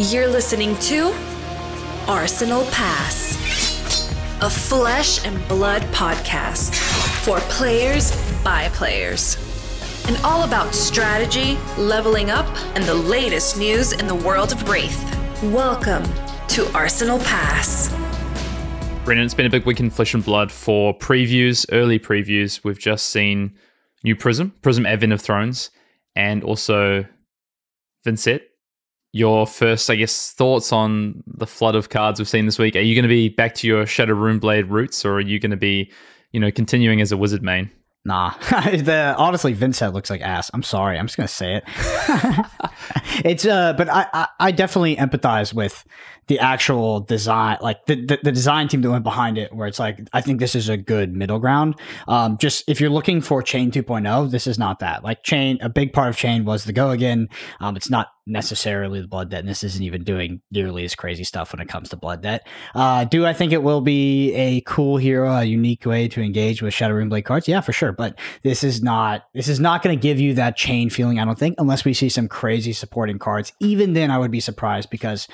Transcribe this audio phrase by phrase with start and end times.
[0.00, 1.14] You're listening to
[2.08, 3.36] Arsenal Pass,
[4.42, 6.74] a flesh and blood podcast
[7.24, 8.10] for players
[8.42, 9.36] by players.
[10.08, 12.44] And all about strategy, leveling up,
[12.74, 15.52] and the latest news in the world of Rathe.
[15.52, 16.02] Welcome
[16.48, 17.88] to Arsenal Pass.
[19.04, 22.64] Brendan, it's been a big week in Flesh and Blood for previews, early previews.
[22.64, 23.56] We've just seen
[24.02, 25.70] New Prism, Prism Advent of Thrones,
[26.16, 27.06] and also
[28.04, 28.40] Vynnset.
[29.14, 32.74] Your first, I guess, thoughts on the flood of cards we've seen this week.
[32.74, 35.38] Are you going to be back to your Shadow Room Runeblade roots, or are you
[35.38, 35.92] going to be,
[36.32, 37.70] you know, continuing as a wizard main?
[38.04, 40.50] Nah, the honestly, Vynnset looks like ass.
[40.52, 41.64] I'm sorry, I'm just gonna say it.
[43.24, 45.86] it's uh, but I, I, I definitely empathize with
[46.26, 49.54] the actual design, like the, the, the design team that went behind it.
[49.54, 51.76] Where it's like, I think this is a good middle ground.
[52.06, 55.02] Um, just if you're looking for Chane 2.0, this is not that.
[55.02, 57.28] Like Chane, a big part of Chane was the go again.
[57.60, 61.24] Um, it's not necessarily the blood debt, and this isn't even doing nearly as crazy
[61.24, 62.46] stuff when it comes to blood debt.
[62.74, 66.62] Uh, do I think it will be a cool hero, a unique way to engage
[66.62, 67.48] with Shadow Runeblade cards?
[67.48, 67.92] Yeah, for sure.
[67.92, 71.18] But this is not this is not going to give you that Chane feeling.
[71.18, 73.52] I don't think, unless we see some crazy supporting cards.
[73.60, 75.28] Even then, I would be surprised because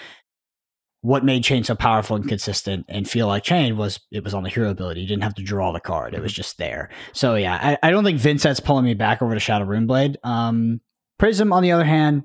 [1.02, 4.42] what made Chane so powerful and consistent and feel like Chane was it was on
[4.42, 5.00] the hero ability.
[5.00, 6.90] You didn't have to draw the card; it was just there.
[7.12, 10.16] So yeah, I, I don't think Vynnset's pulling me back over to Shadow Runeblade.
[10.24, 10.80] Um,
[11.18, 12.24] Prism, on the other hand,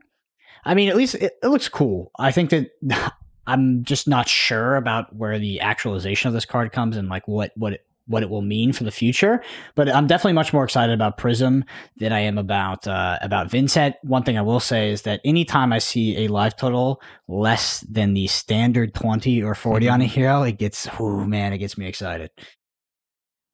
[0.65, 2.11] I mean, at least it, it looks cool.
[2.17, 2.71] I think that
[3.47, 7.51] I'm just not sure about where the actualization of this card comes and like what
[7.55, 9.43] what it, what it will mean for the future.
[9.75, 11.63] But I'm definitely much more excited about Prism
[11.97, 13.95] than I am about uh, about Vynnset.
[14.03, 18.13] One thing I will say is that anytime I see a life total less than
[18.13, 19.93] the standard 20 or 40 mm-hmm.
[19.93, 22.31] on a hero, it gets oh man, it gets me excited.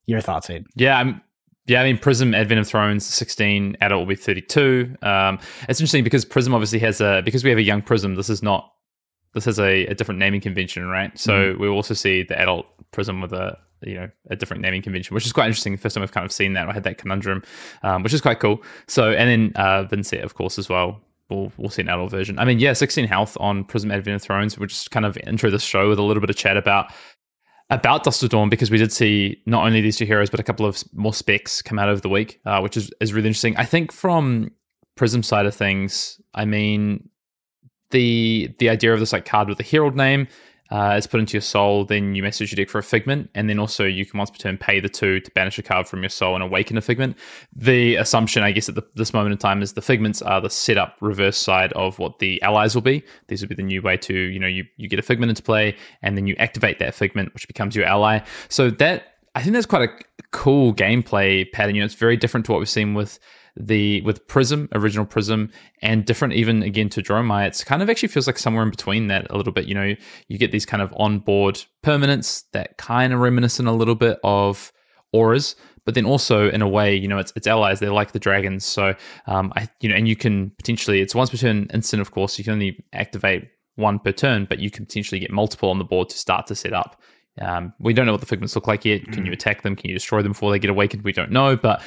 [0.06, 0.66] Your thoughts, Aid?
[0.76, 1.22] Yeah, I'm
[1.68, 4.96] yeah, I mean, Prism Advent of Thrones 16, adult will be 32.
[5.02, 8.30] Um, it's interesting because Prism obviously has a, because we have a young Prism, this
[8.30, 8.72] is not,
[9.34, 11.18] this has a, a different naming convention, right?
[11.18, 11.60] So mm.
[11.60, 15.26] we also see the adult Prism with a, you know, a different naming convention, which
[15.26, 15.78] is quite interesting.
[15.78, 17.44] First time I've kind of seen that, I had that conundrum,
[17.84, 18.62] um, which is quite cool.
[18.88, 21.00] So, and then uh, Vynnset, of course, as well.
[21.30, 22.38] We'll, we'll see an adult version.
[22.40, 24.60] I mean, yeah, 16 health on Prism Advent of Thrones.
[24.60, 26.92] We'll just kind of intro the show with a little bit of chat about
[27.72, 30.66] about Dusk Dawn because we did see not only these two heroes but a couple
[30.66, 33.56] of more specs come out of the week, uh, which is is really interesting.
[33.58, 34.52] I think from
[34.96, 37.10] Prism side of things, I mean
[37.90, 40.28] the the idea of this like card with a herald name
[40.72, 43.50] uh, is put into your soul, then you message your deck for a figment, and
[43.50, 46.02] then also you can once per turn pay the two to banish a card from
[46.02, 47.18] your soul and awaken a figment.
[47.54, 50.50] The assumption, I guess, at the, this moment in time is the figments are the
[50.50, 53.04] setup reverse side of what the allies will be.
[53.28, 55.44] These will be the new way to, you know, you, you get a figment into
[55.44, 58.20] play, and then you activate that figment, which becomes your ally.
[58.48, 59.04] So that
[59.36, 61.76] I think that's quite a cool gameplay pattern.
[61.76, 63.20] You know, it's very different to what we've seen with
[63.58, 65.52] the with Prism, original Prism,
[65.82, 69.08] and different even again to Dromai, it's kind of actually feels like somewhere in between
[69.08, 69.66] that a little bit.
[69.66, 69.96] You know,
[70.28, 74.72] you get these kind of onboard permanents that kind of reminiscent a little bit of
[75.14, 77.80] auras, but then also in a way, you know, it's it's allies.
[77.80, 78.66] They're like the dragons.
[78.66, 78.96] So,
[79.28, 82.02] um, I you know, and you can potentially it's once per turn instant.
[82.02, 85.70] Of course, you can only activate one per turn, but you can potentially get multiple
[85.70, 87.02] on the board to start to set up.
[87.40, 89.06] Um, we don't know what the figments look like yet.
[89.06, 89.36] Can you mm.
[89.36, 89.76] attack them?
[89.76, 91.04] Can you destroy them before they get awakened?
[91.04, 91.82] We don't know, but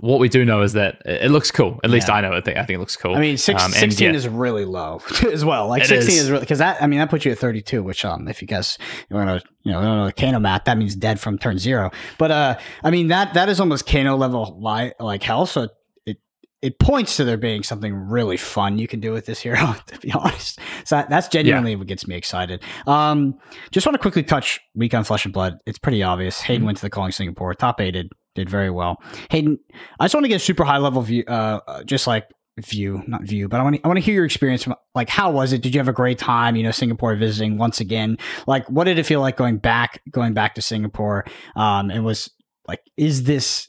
[0.00, 1.78] what we do know is that it looks cool.
[1.84, 2.14] At least yeah.
[2.14, 2.32] I know.
[2.32, 3.14] I think I think it looks cool.
[3.14, 4.16] I mean, six, um, 16 yeah.
[4.16, 5.00] is really low
[5.30, 5.68] as well.
[5.68, 6.82] Like it sixteen is, is really because that.
[6.82, 7.82] I mean, that puts you at thirty two.
[7.82, 8.78] Which, um, if you guys
[9.08, 11.90] you want to, you know, know the Kano math, that means dead from turn zero.
[12.18, 15.44] But uh, I mean that that is almost Kano level li- like hell.
[15.44, 15.68] So
[16.06, 16.18] it
[16.62, 19.76] it points to there being something really fun you can do with this hero.
[19.86, 21.76] To be honest, so that, that's genuinely yeah.
[21.76, 22.62] what gets me excited.
[22.86, 23.38] Um,
[23.70, 25.58] just want to quickly touch week on Flesh and Blood.
[25.66, 26.40] It's pretty obvious.
[26.40, 26.66] Hayden mm-hmm.
[26.66, 29.02] went to the calling Singapore, top aided did very well.
[29.30, 29.58] Hayden,
[29.98, 33.02] I just want to get a super high level view, uh, uh, just like view,
[33.06, 34.64] not view, but I want to, I want to hear your experience.
[34.64, 35.62] From, like, how was it?
[35.62, 36.56] Did you have a great time?
[36.56, 38.18] You know, Singapore visiting once again.
[38.46, 41.24] Like, what did it feel like going back, going back to Singapore?
[41.56, 42.30] Um, and was
[42.68, 43.68] like, is this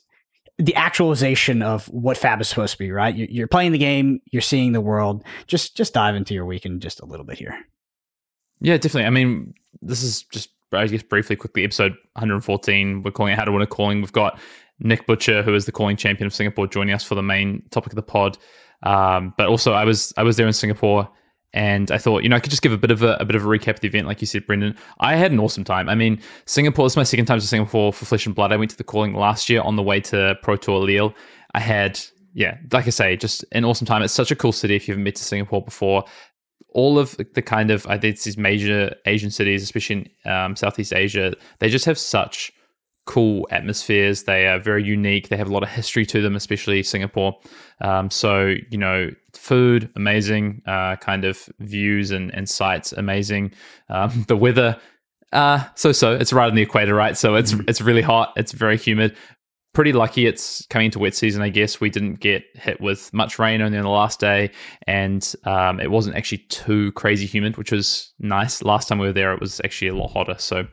[0.58, 2.92] the actualization of what Fab is supposed to be?
[2.92, 3.16] Right?
[3.16, 5.24] You're, you're playing the game, you're seeing the world.
[5.48, 7.58] Just, just dive into your weekend just a little bit here.
[8.60, 9.06] Yeah, definitely.
[9.06, 13.04] I mean, this is just I guess briefly, quickly, episode 114.
[13.04, 14.00] We're calling it How to Win a Calling.
[14.00, 14.40] We've got
[14.80, 17.92] Nick Butcher, who is the calling champion of Singapore, joining us for the main topic
[17.92, 18.38] of the pod.
[18.84, 21.10] Um, but also, I was I was there in Singapore,
[21.54, 23.36] and I thought, you know, I could just give a bit of a, a, bit
[23.36, 24.76] of a recap of the event, like you said, Brendan.
[25.00, 25.90] I had an awesome time.
[25.90, 26.86] I mean, Singapore.
[26.86, 28.52] This is my second time to Singapore for Flesh and Blood.
[28.52, 31.14] I went to the calling last year on the way to Pro Tour Lille.
[31.54, 32.00] I had
[32.34, 34.02] yeah, like I say, just an awesome time.
[34.04, 36.06] It's such a cool city if you haven't been to Singapore before
[36.72, 40.94] all of the kind of I think these major Asian cities, especially in um, Southeast
[40.94, 42.52] Asia, they just have such
[43.06, 44.24] cool atmospheres.
[44.24, 45.30] They are very unique.
[45.30, 47.38] They have a lot of history to them, especially Singapore.
[47.82, 53.54] Um, so you know, food amazing, uh, kind of views and, and sights amazing.
[53.90, 54.80] Um, the weather,
[55.34, 56.14] uh, so so.
[56.14, 57.18] It's right on the equator, right?
[57.18, 57.68] So it's mm.
[57.68, 58.34] it's really hot.
[58.36, 59.16] It's very humid.
[59.74, 61.80] Pretty lucky it's coming into wet season, I guess.
[61.80, 64.52] We didn't get hit with much rain only on the last day,
[64.86, 68.62] and um, it wasn't actually too crazy humid, which was nice.
[68.64, 70.36] Last time we were there, it was actually a lot hotter.
[70.38, 70.68] So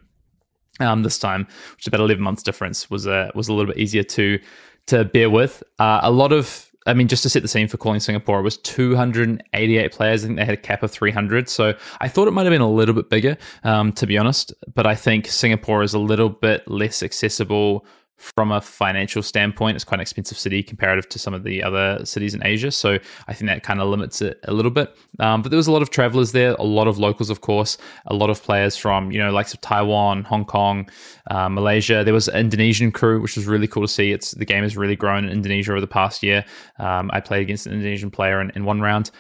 [0.81, 3.79] um, this time, which is about eleven months difference, was a was a little bit
[3.81, 4.41] easier to
[4.87, 5.63] to bear with.
[5.79, 8.43] Uh, a lot of I mean, just to set the scene for calling Singapore, it
[8.43, 10.25] was 288 players.
[10.25, 11.49] I think they had a cap of 300.
[11.49, 14.55] So I thought it might have been a little bit bigger, um, to be honest.
[14.75, 17.85] But I think Singapore is a little bit less accessible
[18.19, 22.05] from a financial standpoint, it's quite an expensive city comparative to some of the other
[22.05, 22.71] cities in Asia.
[22.73, 22.99] So
[23.29, 24.95] I think that kind of limits it a little bit.
[25.21, 27.79] Um, but there was a lot of travelers there, a lot of locals, of course,
[28.07, 30.91] a lot of players from, you know, likes of Taiwan, Hong Kong,
[31.31, 32.03] uh, Malaysia.
[32.03, 34.11] There was an Indonesian crew, which was really cool to see.
[34.11, 36.45] It's The game has really grown in Indonesia over the past year.
[36.79, 39.13] Um, I played against an Indonesian player in, in one round.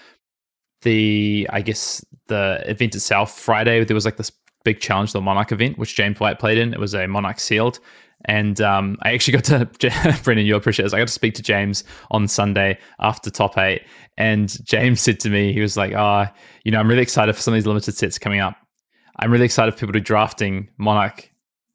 [0.82, 4.32] The, I guess, the event itself, Friday, there was like this
[4.64, 6.72] big challenge, the Monarch event, which James White played in.
[6.72, 7.78] It was a Monarch sealed.
[8.24, 10.92] And um, I actually got to, Brendan, you'll appreciate this.
[10.92, 13.82] I got to speak to James on Sunday after top eight.
[14.16, 16.26] And James said to me, he was like, oh,
[16.64, 18.56] you know, I'm really excited for some of these limited sets coming up.
[19.20, 21.30] I'm really excited for people to be drafting Monarch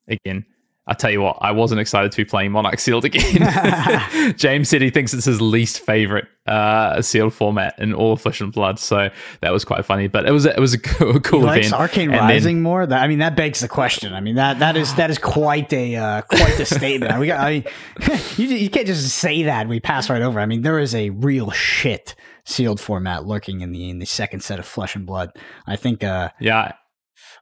[0.07, 0.45] again.
[0.85, 4.33] I tell you what, I wasn't excited to be playing Monarch Sealed again.
[4.37, 8.41] James said he thinks it's his least favorite uh, sealed format in all of Flesh
[8.41, 9.09] and Blood, so
[9.39, 10.09] that was quite funny.
[10.09, 11.71] But it was a, it was a cool, cool he likes.
[11.71, 12.85] Arcane and Rising then, more.
[12.85, 14.13] That, I mean, that begs the question.
[14.13, 17.17] I mean that that is that is quite a uh, quite a statement.
[17.17, 17.63] we got, I mean,
[18.35, 19.69] you you can't just say that.
[19.69, 20.41] we pass right over.
[20.41, 22.13] I mean, there is a real shit
[22.43, 25.31] sealed format lurking in the in the second set of Flesh and Blood.
[25.65, 26.03] I think.
[26.03, 26.73] Uh, yeah.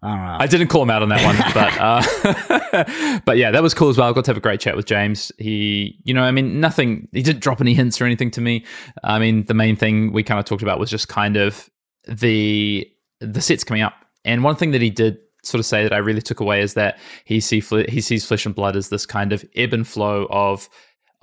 [0.03, 0.37] I don't know.
[0.39, 3.89] I didn't call him out on that one, but uh, but yeah, that was cool
[3.89, 4.09] as well.
[4.09, 5.31] I got to have a great chat with James.
[5.37, 7.07] He, you know, I mean, nothing.
[7.11, 8.65] He didn't drop any hints or anything to me.
[9.03, 11.69] I mean, the main thing we kind of talked about was just kind of
[12.07, 12.89] the
[13.19, 13.93] the sets coming up.
[14.25, 16.73] And one thing that he did sort of say that I really took away is
[16.75, 20.27] that he see he sees Flesh and Blood as this kind of ebb and flow
[20.29, 20.67] of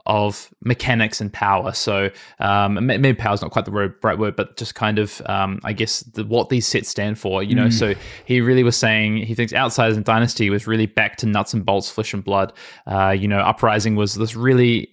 [0.09, 1.73] of mechanics and power.
[1.73, 2.11] So
[2.41, 5.75] um, maybe power is not quite the right word, but just kind of, um, I
[5.75, 7.43] guess, the, what these sets stand for.
[7.43, 7.73] You know, mm.
[7.73, 7.95] so
[8.25, 11.65] he really was saying he thinks Outsiders and Dynasty was really back to nuts and
[11.65, 12.55] bolts, flesh and blood.
[12.87, 14.89] Uh, you know, Uprising was this really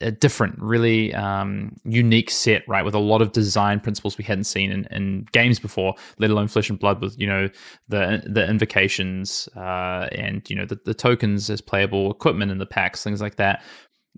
[0.00, 2.84] a different, really um, unique set, right?
[2.84, 6.46] With a lot of design principles we hadn't seen in, in, games before, let alone
[6.46, 7.48] Flesh and Blood, with you know
[7.88, 12.66] the the invocations uh, and you know the, the tokens as playable equipment in the
[12.66, 13.62] packs, things like that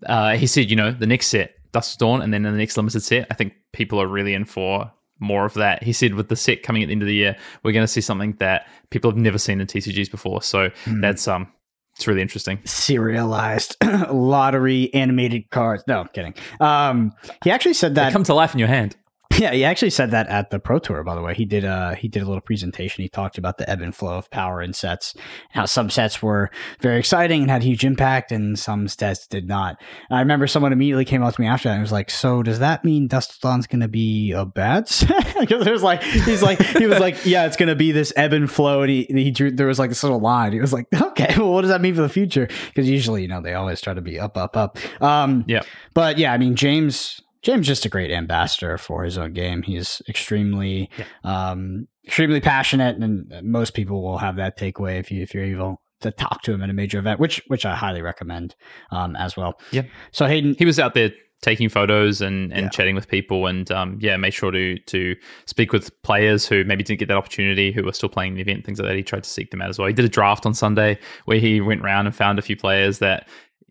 [0.07, 2.77] uh, he said, you know, the next set, Dust Dawn, and then in the next
[2.77, 4.91] limited set, I think people are really in for
[5.21, 5.83] more of that.
[5.83, 7.93] He said with the set coming at the end of the year, we're going to
[7.93, 10.43] see something that people have never seen in TCGs before.
[10.43, 11.01] So mm.
[11.01, 11.53] that's um,
[11.95, 12.59] it's really interesting.
[12.65, 13.77] Serialized
[14.11, 15.85] lottery animated cards.
[15.87, 16.35] No, I'm kidding.
[16.59, 17.13] Um,
[17.45, 18.97] he actually said that they come to life in your hand.
[19.39, 21.03] Yeah, he actually said that at the Pro Tour.
[21.03, 21.65] By the way, he did.
[21.65, 23.03] Uh, he did a little presentation.
[23.03, 25.15] He talked about the ebb and flow of power in sets,
[25.51, 26.51] how some sets were
[26.81, 29.81] very exciting and had huge impact, and some sets did not.
[30.11, 32.43] And I remember someone immediately came up to me after that and was like, "So
[32.43, 36.43] does that mean Dust Dawn's going to be a bad set?" Because was like he's
[36.43, 39.07] like he was like, "Yeah, it's going to be this ebb and flow." And he
[39.09, 40.53] he drew there was like this little line.
[40.53, 43.29] He was like, "Okay, well, what does that mean for the future?" Because usually, you
[43.29, 44.77] know, they always try to be up, up, up.
[45.03, 45.63] Um, yeah.
[45.95, 49.63] But yeah, I mean, James James just a great ambassador for his own game.
[49.63, 51.05] He's extremely, yeah.
[51.51, 55.81] um, extremely passionate, and most people will have that takeaway if you if you're able
[56.01, 58.55] to talk to him at a major event, which which I highly recommend
[58.91, 59.59] um, as well.
[59.71, 59.83] Yeah.
[60.13, 62.69] So Hayden, he was out there taking photos and, and yeah.
[62.69, 65.17] chatting with people, and um, yeah, made sure to to
[65.47, 68.65] speak with players who maybe didn't get that opportunity, who were still playing the event,
[68.65, 68.97] things like that.
[68.97, 69.89] He tried to seek them out as well.
[69.89, 72.99] He did a draft on Sunday where he went around and found a few players
[72.99, 73.29] that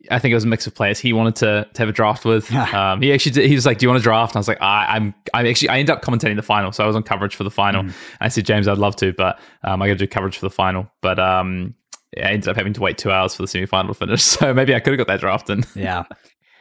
[0.10, 2.26] I think it was a mix of players he wanted to, to have a draft
[2.26, 2.52] with.
[2.54, 4.48] um, he actually did, he was like, "Do you want to draft?" And I was
[4.48, 7.04] like, I, "I'm I actually I ended up commentating the final, so I was on
[7.04, 7.94] coverage for the final." Mm.
[8.22, 10.52] I said, "James, I'd love to, but um, I got to do coverage for the
[10.52, 11.76] final." But um,
[12.18, 14.54] I ended up having to wait two hours for the semi final to finish, so
[14.54, 15.64] maybe I could have got that draft in.
[15.76, 16.04] yeah,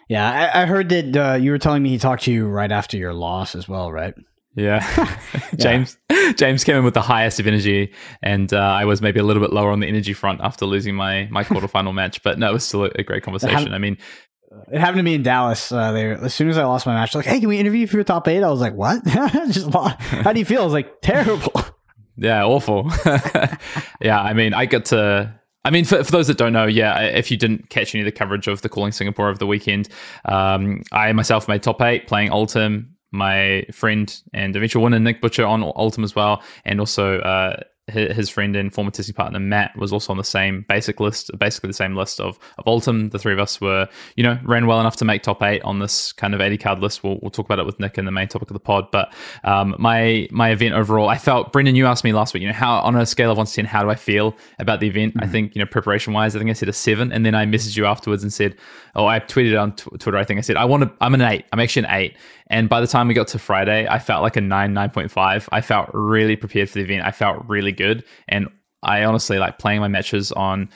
[0.09, 0.50] yeah.
[0.54, 2.97] I, I heard that uh, you were telling me he talked to you right after
[2.97, 4.14] your loss as well, right?
[4.59, 5.19] Yeah.
[5.57, 6.33] James yeah.
[6.33, 9.43] James came in with the highest of energy, and uh, I was maybe a little
[9.43, 12.23] bit lower on the energy front after losing my my quarterfinal match.
[12.23, 13.73] But no, it was still a, a great conversation.
[13.73, 13.97] I mean,
[14.73, 15.71] it happened to me in Dallas.
[15.71, 17.87] Uh, they as soon as I lost my match, like, "Hey, can we interview you
[17.87, 18.43] for your top eight?
[18.43, 19.05] I was like, "What?
[19.05, 21.53] Just how do you feel?" I was like, "Terrible."
[22.21, 22.91] Yeah, awful.
[24.00, 25.38] yeah, I mean, I got to.
[25.65, 28.07] I mean, for, for those that don't know, yeah, if you didn't catch any of
[28.07, 29.88] the coverage of the Calling Singapore over the weekend,
[30.25, 35.47] um, I myself made top eight playing Oldhim my friend and eventual winner Nick Butcher
[35.47, 39.93] on Oldhim as well, and also uh, his friend and former testing partner Matt was
[39.93, 43.11] also on the same basic list, basically the same list of of Oldhim.
[43.11, 45.79] The three of us were, you know, ran well enough to make top eight on
[45.79, 47.03] this kind of 80 card list.
[47.03, 48.91] We'll, we'll talk about it with Nick in the main topic of the pod.
[48.91, 49.12] But
[49.45, 52.55] um, my my event overall, I felt Brendan, you asked me last week, you know,
[52.55, 55.15] how on a scale of one to ten, how do I feel about the event?
[55.15, 55.25] Mm-hmm.
[55.25, 57.47] I think you know, preparation wise, I think I said a seven, and then I
[57.47, 58.57] messaged you afterwards and said,
[58.99, 60.19] oh, I tweeted on t- Twitter.
[60.19, 60.93] I think I said I want to.
[61.00, 61.47] I'm an eight.
[61.52, 62.17] I'm actually an eight.
[62.49, 65.11] And by the time we got to Friday, I felt like a nine, nine point
[65.11, 65.49] five.
[65.52, 67.07] I felt really prepared for the event.
[67.07, 68.49] I felt really good, and
[68.83, 70.69] I honestly like playing my matches on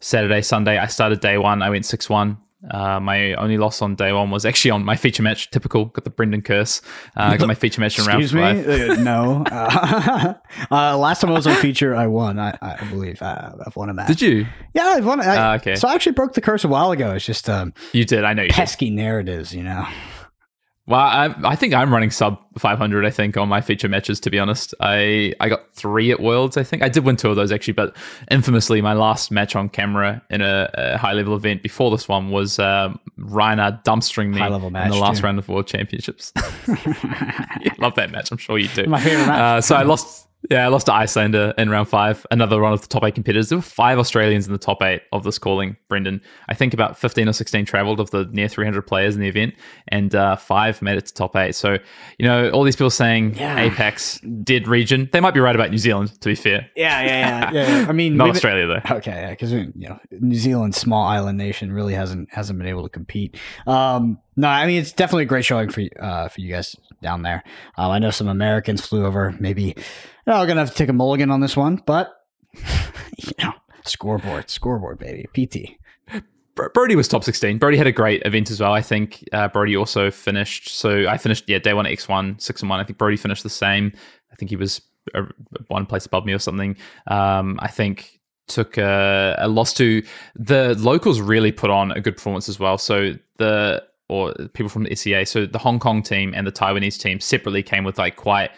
[0.00, 0.78] Saturday, Sunday.
[0.78, 1.62] I started day one.
[1.62, 2.36] I went six one.
[2.68, 5.50] Uh, my only loss on day one was actually on my feature match.
[5.50, 6.82] Typical, got the Brendan curse.
[7.16, 8.66] Uh, I got my feature match in round Excuse five.
[8.66, 8.88] me?
[8.90, 9.44] Uh, no.
[9.50, 10.34] Uh,
[10.70, 12.38] uh, last time I was on feature, I won.
[12.38, 14.08] I, I believe I, have won a match.
[14.08, 14.46] Did you?
[14.74, 15.20] Yeah, I've won.
[15.20, 15.74] I, Ah, okay.
[15.76, 17.12] So I actually broke the curse a while ago.
[17.12, 18.24] It's just um, You did.
[18.24, 18.54] I know you did.
[18.56, 19.86] pesky narratives, you know.
[20.86, 23.04] Well, I, I think I'm running sub 500.
[23.04, 24.18] I think on my feature matches.
[24.20, 26.56] To be honest, I I got three at Worlds.
[26.56, 27.96] I think I did win two of those actually, but
[28.30, 32.30] infamously, my last match on camera in a, a high level event before this one
[32.30, 35.24] was um, Reiner dumpstering me in match, the last too.
[35.26, 36.32] round of World Championships.
[36.66, 38.32] yeah, love that match.
[38.32, 38.86] I'm sure you do.
[38.88, 39.40] My favorite match.
[39.40, 40.26] Uh, so I lost.
[40.50, 42.26] Yeah, I lost to Icelander in round five.
[42.30, 43.50] Another one of the top eight competitors.
[43.50, 46.22] There were five Australians in the top eight of this calling, Brendan.
[46.48, 49.54] I think about 15 or 16 traveled of the near 300 players in the event,
[49.88, 51.54] and uh, five made it to top eight.
[51.54, 51.76] So,
[52.18, 53.68] you know, all these people saying Yeah.
[53.68, 55.10] APAC did region.
[55.12, 56.70] They might be right about New Zealand, to be fair.
[56.74, 57.50] Yeah, yeah, yeah.
[57.52, 57.86] yeah, yeah.
[57.88, 58.96] I mean, Not we've- Australia, though.
[58.96, 62.84] Okay, yeah, because you know New Zealand, small island nation, really hasn't hasn't been able
[62.84, 63.36] to compete.
[63.66, 66.74] Um, no, I mean it's definitely a great showing for you- uh, for you guys
[67.02, 67.42] down there.
[67.76, 69.34] Um, I know some Americans flew over.
[69.38, 69.76] Maybe
[70.30, 72.14] you know, we're gonna have to take a mulligan on this one, but
[72.54, 73.52] you know,
[73.84, 75.76] scoreboard, scoreboard, baby, PT.
[76.74, 77.58] Brody was top 16.
[77.58, 78.72] Brody had a great event as well.
[78.72, 80.68] I think uh, Brody also finished.
[80.68, 82.80] So I finished, yeah, day one X1, 6 and 1.
[82.80, 83.92] I think Brody finished the same.
[84.30, 84.82] I think he was
[85.14, 85.22] uh,
[85.68, 86.76] one place above me or something.
[87.06, 90.02] Um, I think took a, a loss to
[90.34, 92.76] the locals, really put on a good performance as well.
[92.76, 95.24] So the, or people from the SEA.
[95.24, 98.50] So the Hong Kong team and the Taiwanese team separately came with like quite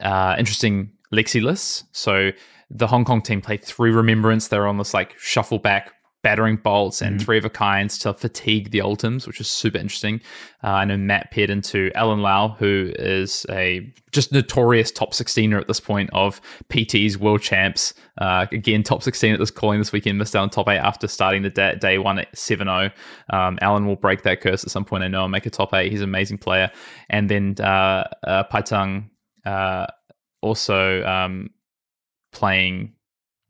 [0.00, 1.84] uh, interesting Lexi lists.
[1.92, 2.30] So
[2.70, 4.48] the Hong Kong team played three Remembrance.
[4.48, 8.12] They were on this like shuffle back battering bolts and three of a kinds to
[8.12, 10.20] fatigue the Oldhims, which is super interesting.
[10.64, 15.60] Uh, I know Matt paired into Alan Lau, who is a just notorious top 16er
[15.60, 17.94] at this point of PT's world champs.
[18.18, 21.06] Uh, again, top 16 at this calling this weekend, missed out on top eight after
[21.06, 22.90] starting the day, day one at 7 0.
[23.30, 25.72] Um, Alan will break that curse at some point, I know, and make a top
[25.72, 25.92] eight.
[25.92, 26.70] He's an amazing player.
[27.08, 29.08] And then uh, uh, Paitang
[29.46, 29.86] uh,
[30.40, 31.50] also um,
[32.32, 32.92] playing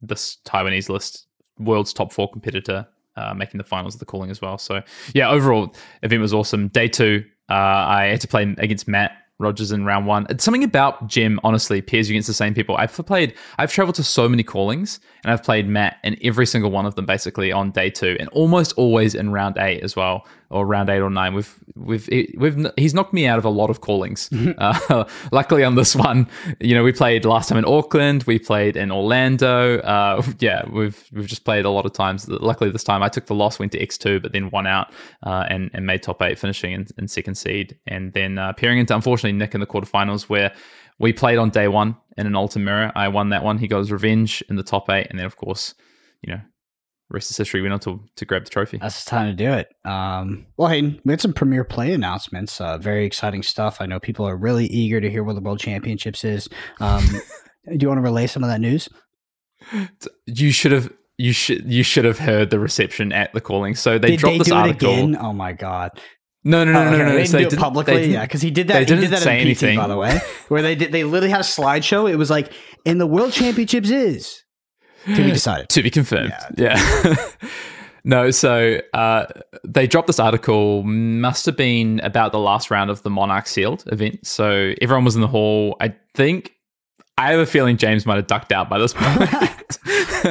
[0.01, 1.27] this Taiwanese list,
[1.59, 4.59] world's top four competitor, uh, making the finals of the calling as well.
[4.59, 4.83] So
[5.15, 6.69] yeah, overall event was awesome.
[6.69, 10.27] Day two, uh, I had to play against Matt Rodgers in round one.
[10.31, 12.77] It's something about GEM, honestly, pairs you against the same people.
[12.77, 16.73] I've played, I've traveled to so many callings, and I've played Matt in every single
[16.73, 20.27] one of them basically on day two, and almost always in round eight as well,
[20.51, 21.35] or round eight or nine.
[21.35, 24.31] We've we've we've he's knocked me out of a lot of callings.
[24.59, 26.29] uh, luckily on this one,
[26.61, 29.79] you know, we played last time in Auckland, we played in Orlando.
[29.79, 32.29] Uh, yeah, we've we've just played a lot of times.
[32.29, 34.93] Luckily this time I took the loss, went to X two, but then won out
[35.23, 38.79] uh, and and made top eight, finishing in, in second seed, and then uh, peering
[38.79, 40.53] into unfortunately Nick in the quarterfinals where
[40.99, 42.93] we played on day one in an Mirror.
[42.95, 43.59] I won that one.
[43.59, 45.75] He got his revenge in the top eight, and then of course,
[46.23, 46.41] you know,
[47.11, 47.61] rest is history.
[47.61, 48.79] We went on to to grab the trophy.
[48.79, 49.69] That's the time to do it.
[49.85, 52.61] Um, well, Hayden, we had some premier play announcements.
[52.61, 53.81] Uh, very exciting stuff.
[53.81, 56.49] I know people are really eager to hear what the World Championships is.
[56.81, 57.05] Um,
[57.67, 58.89] do you want to relay some of that news?
[60.27, 60.93] You should have.
[61.21, 63.75] You should you should have heard the reception at the calling.
[63.75, 64.93] So they Did dropped they this article.
[64.93, 65.17] again?
[65.17, 66.01] Oh my god!
[66.49, 66.99] No, no, no, Oh, no, okay.
[66.99, 67.13] no, no.
[67.13, 68.79] They didn't do it didn't- publicly, they yeah, because he did that.
[68.81, 69.77] He didn't did that say in PT, anything.
[69.79, 70.93] by the way, where they did.
[70.93, 72.11] They literally had a slideshow.
[72.11, 72.53] It was like,
[72.85, 74.43] "In the World Championships is
[75.07, 76.33] to be decided." to be confirmed.
[76.57, 76.81] Yeah.
[78.05, 79.27] no, so uh,
[79.65, 83.85] they dropped this article, must have been about the last round of the Monarch Sealed
[83.89, 84.27] event.
[84.27, 85.77] So everyone was in the hall.
[85.81, 86.53] I think,
[87.19, 89.31] I have a feeling James might have ducked out by this point.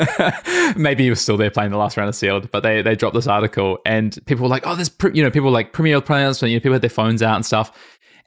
[0.77, 3.16] Maybe he was still there playing the last round of Sealed, but they, they dropped
[3.16, 6.54] this article and people were like, oh, there's, you know, people like Premier players, you
[6.54, 7.72] know, people had their phones out and stuff.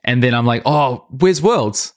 [0.05, 1.93] And then I'm like, oh, where's Worlds?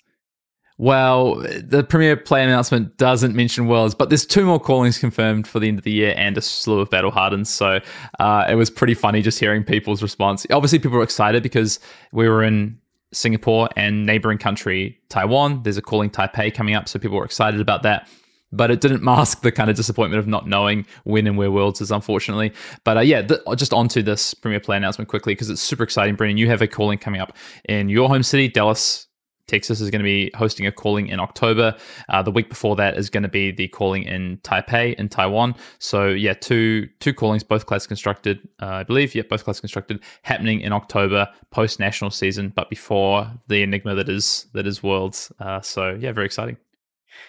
[0.77, 5.59] Well, the premier play announcement doesn't mention Worlds, but there's two more callings confirmed for
[5.59, 7.49] the end of the year and a slew of Battle Hardens.
[7.49, 7.79] So
[8.19, 10.47] uh, it was pretty funny just hearing people's response.
[10.51, 11.79] Obviously, people were excited because
[12.11, 12.79] we were in
[13.13, 15.61] Singapore and neighboring country Taiwan.
[15.63, 18.09] There's a calling Taipei coming up, so people were excited about that.
[18.55, 21.81] But it didn't mask the kind of disappointment of not knowing when and where Worlds
[21.81, 22.53] is, unfortunately.
[22.83, 26.15] But uh, yeah, th- just onto this Premier Play announcement quickly because it's super exciting.
[26.15, 27.35] Brendan, you have a calling coming up
[27.67, 29.07] in your home city, Dallas,
[29.47, 31.75] Texas is going to be hosting a calling in October.
[32.09, 35.55] Uh, the week before that is going to be the calling in Taipei in Taiwan.
[35.79, 39.15] So yeah, two two callings, both class constructed, uh, I believe.
[39.15, 44.09] Yeah, both class constructed, happening in October post national season, but before the enigma that
[44.09, 45.31] is that is Worlds.
[45.39, 46.57] Uh, so yeah, very exciting.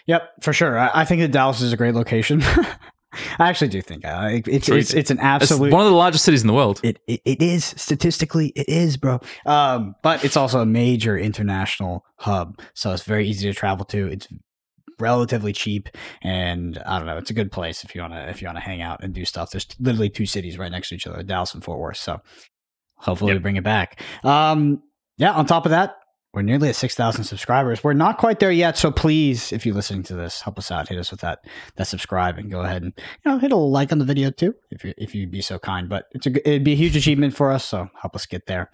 [0.06, 0.78] Yep, for sure.
[0.78, 2.42] I, I think that Dallas is a great location.
[3.38, 6.24] I actually do think uh, it's, it's it's an absolute it's one of the largest
[6.24, 6.80] cities in the world.
[6.82, 9.20] It, it it is statistically it is, bro.
[9.46, 14.08] Um, but it's also a major international hub, so it's very easy to travel to.
[14.08, 14.28] It's
[14.98, 15.88] relatively cheap,
[16.22, 17.16] and I don't know.
[17.16, 19.50] It's a good place if you wanna if you wanna hang out and do stuff.
[19.50, 21.96] There's literally two cities right next to each other, Dallas and Fort Worth.
[21.96, 22.20] So
[22.96, 23.38] hopefully yep.
[23.38, 24.00] we bring it back.
[24.24, 24.82] Um,
[25.16, 25.32] yeah.
[25.32, 25.96] On top of that,
[26.34, 27.84] we're nearly at 6,000 subscribers.
[27.84, 28.76] We're not quite there yet.
[28.76, 30.88] So please, if you're listening to this, help us out.
[30.88, 31.44] Hit us with that,
[31.76, 32.92] that subscribe and go ahead and,
[33.24, 35.60] you know, hit a like on the video too, if you, if you'd be so
[35.60, 37.64] kind, but it's a, it'd be a huge achievement for us.
[37.64, 38.68] So help us get there.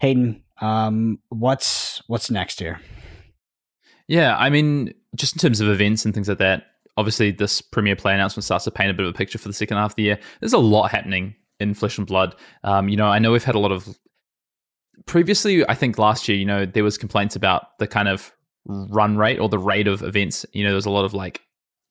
[0.00, 2.80] Hayden, um, what's, what's next here?
[4.08, 4.36] Yeah.
[4.36, 6.64] I mean, just in terms of events and things like that,
[6.96, 9.54] obviously this premier play announcement starts to paint a bit of a picture for the
[9.54, 10.18] second half of the year.
[10.40, 12.34] There's a lot happening in Flesh and Blood.
[12.64, 13.96] Um, you know, I know we've had a lot of
[15.06, 18.32] previously, I think last year, you know, there was complaints about the kind of
[18.66, 20.46] run rate or the rate of events.
[20.52, 21.42] You know, there was a lot of like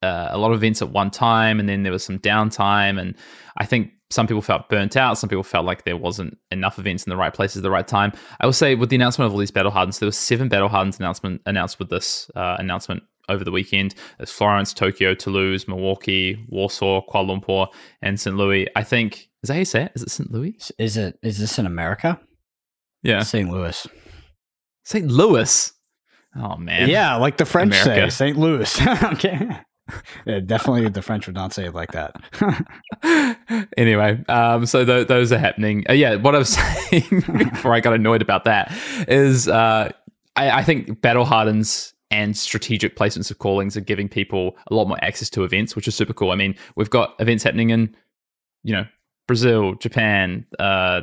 [0.02, 3.16] uh, a lot of events at one time, and then there was some downtime, and
[3.58, 5.18] I think some people felt burnt out.
[5.18, 7.88] Some people felt like there wasn't enough events in the right places at the right
[7.88, 8.12] time.
[8.40, 10.70] I will say with the announcement of all these battle hardens, there were seven battle
[10.70, 13.94] hardens announcement announced with this uh, announcement over the weekend.
[14.18, 17.68] There's Florence, Tokyo, Toulouse, Milwaukee, Warsaw, Kuala Lumpur,
[18.02, 18.36] and St.
[18.36, 18.68] Louis.
[18.76, 19.92] I think is that how you say it?
[19.96, 20.32] Is it St.
[20.32, 20.72] Louis?
[20.78, 21.18] Is it?
[21.22, 22.20] Is this in America?
[23.04, 23.24] Yeah.
[23.24, 23.50] St.
[23.50, 23.88] Louis.
[24.84, 25.08] St.
[25.08, 25.74] Louis.
[26.36, 26.90] Oh man.
[26.90, 28.12] Yeah, like the French America.
[28.12, 28.38] say, St.
[28.38, 28.82] Louis.
[29.04, 29.62] okay.
[30.26, 32.16] Yeah, definitely the French would not say it like that.
[33.78, 35.84] anyway, um, so th- those are happening.
[35.90, 36.50] Uh, yeah, what I was
[36.90, 38.72] saying before I got annoyed about that
[39.08, 39.92] is uh,
[40.36, 44.88] I, I think battle hardens and strategic placements of callings are giving people a lot
[44.88, 46.32] more access to events, which is super cool.
[46.32, 47.96] I mean, we've got events happening in,
[48.64, 48.86] you know,
[49.28, 51.02] Brazil, Japan, uh,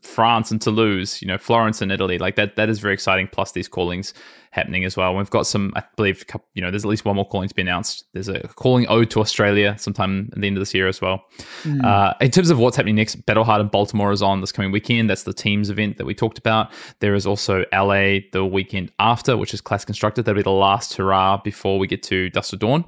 [0.00, 3.28] France and Toulouse, you know, Florence and Italy, like that, that is very exciting.
[3.30, 4.14] Plus these callings
[4.50, 5.14] happening as well.
[5.14, 7.62] We've got some, I believe, you know, there's at least one more calling to be
[7.62, 8.04] announced.
[8.12, 11.24] There's a calling ode to Australia sometime at the end of this year as well.
[11.62, 11.84] Mm.
[11.84, 14.72] Uh, in terms of what's happening next, Battle Hard in Baltimore is on this coming
[14.72, 15.10] weekend.
[15.10, 16.72] That's the teams event that we talked about.
[17.00, 20.24] There is also LA the weekend after, which is class constructed.
[20.24, 22.84] That'll be the last hurrah before we get to Dust of Dawn.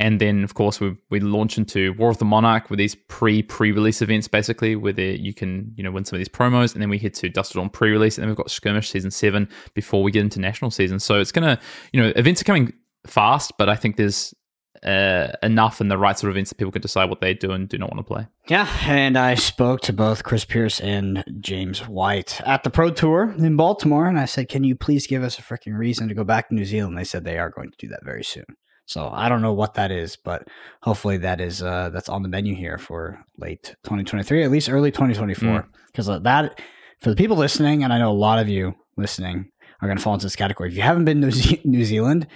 [0.00, 3.42] And then, of course, we we launch into War of the Monarch with these pre
[3.42, 6.80] pre release events, basically, where you can you know win some of these promos, and
[6.80, 9.10] then we head to Dust of Dawn pre release, and then we've got Skirmish season
[9.10, 11.00] seven before we get into national season.
[11.00, 11.58] So it's gonna
[11.92, 12.72] you know events are coming
[13.06, 14.34] fast, but I think there's
[14.82, 17.50] uh, enough and the right sort of events that people can decide what they do
[17.50, 18.26] and do not want to play.
[18.48, 23.34] Yeah, and I spoke to both Chris Pierce and James White at the Pro Tour
[23.36, 26.24] in Baltimore, and I said, "Can you please give us a freaking reason to go
[26.24, 28.44] back to New Zealand?" They said they are going to do that very soon.
[28.88, 30.48] So I don't know what that is, but
[30.82, 34.90] hopefully that is uh, that's on the menu here for late 2023, at least early
[34.90, 35.68] 2024.
[35.86, 36.22] Because mm.
[36.22, 36.58] that
[36.98, 39.50] for the people listening, and I know a lot of you listening
[39.82, 40.70] are going to fall into this category.
[40.70, 42.26] If you haven't been to New, New Zealand,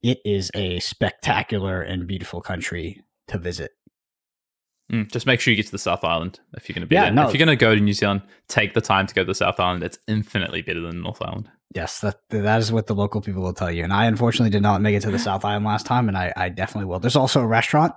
[0.00, 3.72] it is a spectacular and beautiful country to visit.
[4.92, 6.94] Mm, just make sure you get to the South Island if you're going to be
[6.94, 7.12] yeah, there.
[7.12, 7.26] No.
[7.26, 9.34] If you're going to go to New Zealand, take the time to go to the
[9.34, 9.82] South Island.
[9.82, 11.50] It's infinitely better than North Island.
[11.74, 13.82] Yes, that that is what the local people will tell you.
[13.82, 16.32] And I unfortunately did not make it to the South Island last time, and I,
[16.36, 17.00] I definitely will.
[17.00, 17.94] There's also a restaurant.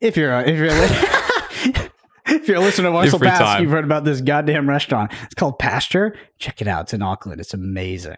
[0.00, 1.90] If you're if you're
[2.36, 3.62] if you're listening to Marcel Pass, time.
[3.62, 5.12] you've heard about this goddamn restaurant.
[5.24, 6.14] It's called Pasture.
[6.38, 6.84] Check it out.
[6.84, 7.40] It's in Auckland.
[7.40, 8.16] It's amazing.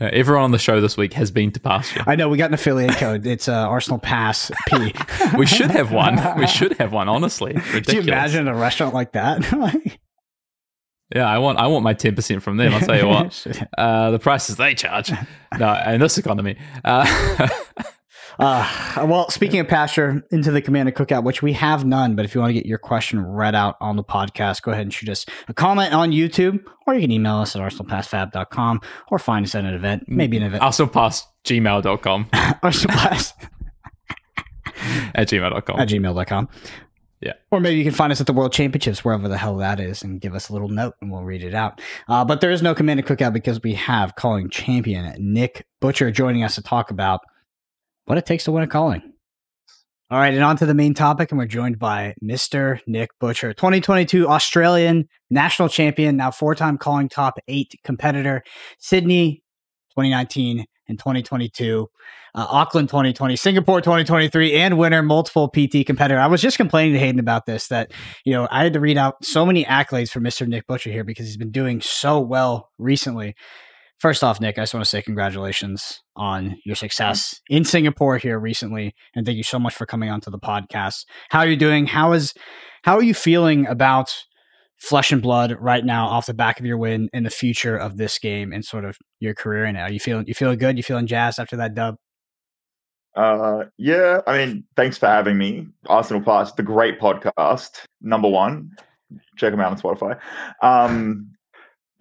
[0.00, 2.02] Uh, everyone on the show this week has been to Pasture.
[2.06, 3.26] I know we got an affiliate code.
[3.26, 4.92] It's uh, Arsenal Pass P.
[5.38, 6.18] we should have one.
[6.38, 7.08] We should have one.
[7.08, 7.86] Honestly, Ridiculous.
[7.86, 9.42] do you imagine a restaurant like that?
[11.14, 12.72] yeah, I want I want my ten percent from them.
[12.72, 15.12] I'll tell you what, uh, the prices they charge.
[15.58, 16.56] No, in this economy.
[18.38, 22.34] Uh, well, speaking of pasture, into the Commander Cookout, which we have none, but if
[22.34, 25.08] you want to get your question read out on the podcast, go ahead and shoot
[25.08, 29.54] us a comment on YouTube, or you can email us at arsenalpassfab.com or find us
[29.54, 30.62] at an event, maybe an event.
[30.62, 32.26] Arsenalpassgmail.com.
[32.32, 33.32] arsenalpass.
[35.14, 35.80] at gmail.com.
[35.80, 36.48] At gmail.com.
[37.20, 37.34] Yeah.
[37.52, 40.02] Or maybe you can find us at the World Championships, wherever the hell that is,
[40.02, 41.80] and give us a little note and we'll read it out.
[42.08, 46.42] Uh, but there is no Commander Cookout because we have calling champion Nick Butcher joining
[46.42, 47.20] us to talk about
[48.06, 49.02] what it takes to win a calling.
[50.10, 52.80] All right, and on to the main topic, and we're joined by Mr.
[52.86, 58.42] Nick Butcher, 2022 Australian national champion, now four time calling top eight competitor,
[58.78, 59.42] Sydney
[59.92, 61.88] 2019 and 2022,
[62.34, 66.20] uh, Auckland 2020, Singapore 2023, and winner, multiple PT competitor.
[66.20, 67.92] I was just complaining to Hayden about this that,
[68.26, 70.46] you know, I had to read out so many accolades for Mr.
[70.46, 73.34] Nick Butcher here because he's been doing so well recently
[74.02, 78.36] First off, Nick, I just want to say congratulations on your success in Singapore here
[78.36, 81.04] recently, and thank you so much for coming onto the podcast.
[81.30, 81.86] How are you doing?
[81.86, 82.34] How is
[82.82, 84.12] how are you feeling about
[84.76, 87.96] flesh and blood right now off the back of your win in the future of
[87.96, 89.82] this game and sort of your career in it?
[89.82, 90.76] Are you feeling you feeling good?
[90.76, 91.94] You feeling jazzed after that dub?
[93.14, 94.20] Uh, yeah.
[94.26, 95.68] I mean, thanks for having me.
[95.86, 98.72] Arsenal Pass, the great podcast, number one.
[99.36, 100.18] Check them out on Spotify.
[100.60, 101.31] Um,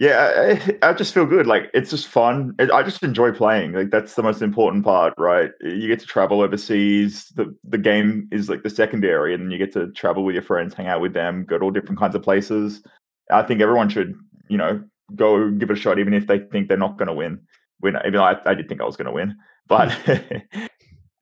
[0.01, 1.45] yeah, I, I, just feel good.
[1.45, 2.55] Like it's just fun.
[2.73, 3.73] I just enjoy playing.
[3.73, 5.51] Like that's the most important part, right?
[5.61, 7.27] You get to travel overseas.
[7.35, 10.73] The the game is like the secondary, and you get to travel with your friends,
[10.73, 12.81] hang out with them, go to all different kinds of places.
[13.29, 14.15] I think everyone should,
[14.49, 14.83] you know,
[15.13, 17.39] go give it a shot, even if they think they're not going to win.
[17.81, 19.35] Win, even though I, I did think I was going to win,
[19.67, 19.95] but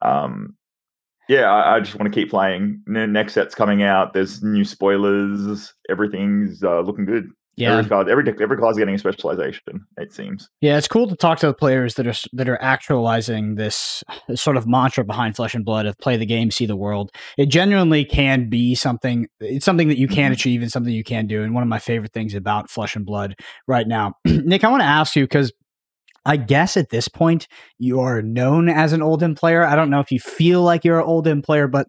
[0.02, 0.56] um,
[1.28, 2.82] yeah, I, I just want to keep playing.
[2.88, 4.13] Next set's coming out.
[4.13, 5.74] There's new spoilers.
[5.89, 7.30] Everything's uh, looking good.
[7.60, 9.86] Yeah, every card, every every card's getting a specialization.
[9.98, 10.50] It seems.
[10.62, 14.02] Yeah, it's cool to talk to the players that are that are actualizing this
[14.34, 17.12] sort of mantra behind Flesh and Blood of play the game, see the world.
[17.38, 19.28] It genuinely can be something.
[19.41, 20.34] It's something that you can mm-hmm.
[20.34, 21.43] achieve and something you can do.
[21.43, 23.36] And one of my favorite things about Flesh and Blood
[23.67, 25.52] right now, Nick, I want to ask you because
[26.26, 29.65] I guess at this point you are known as an Oldhim player.
[29.65, 31.88] I don't know if you feel like you're an Oldhim player, but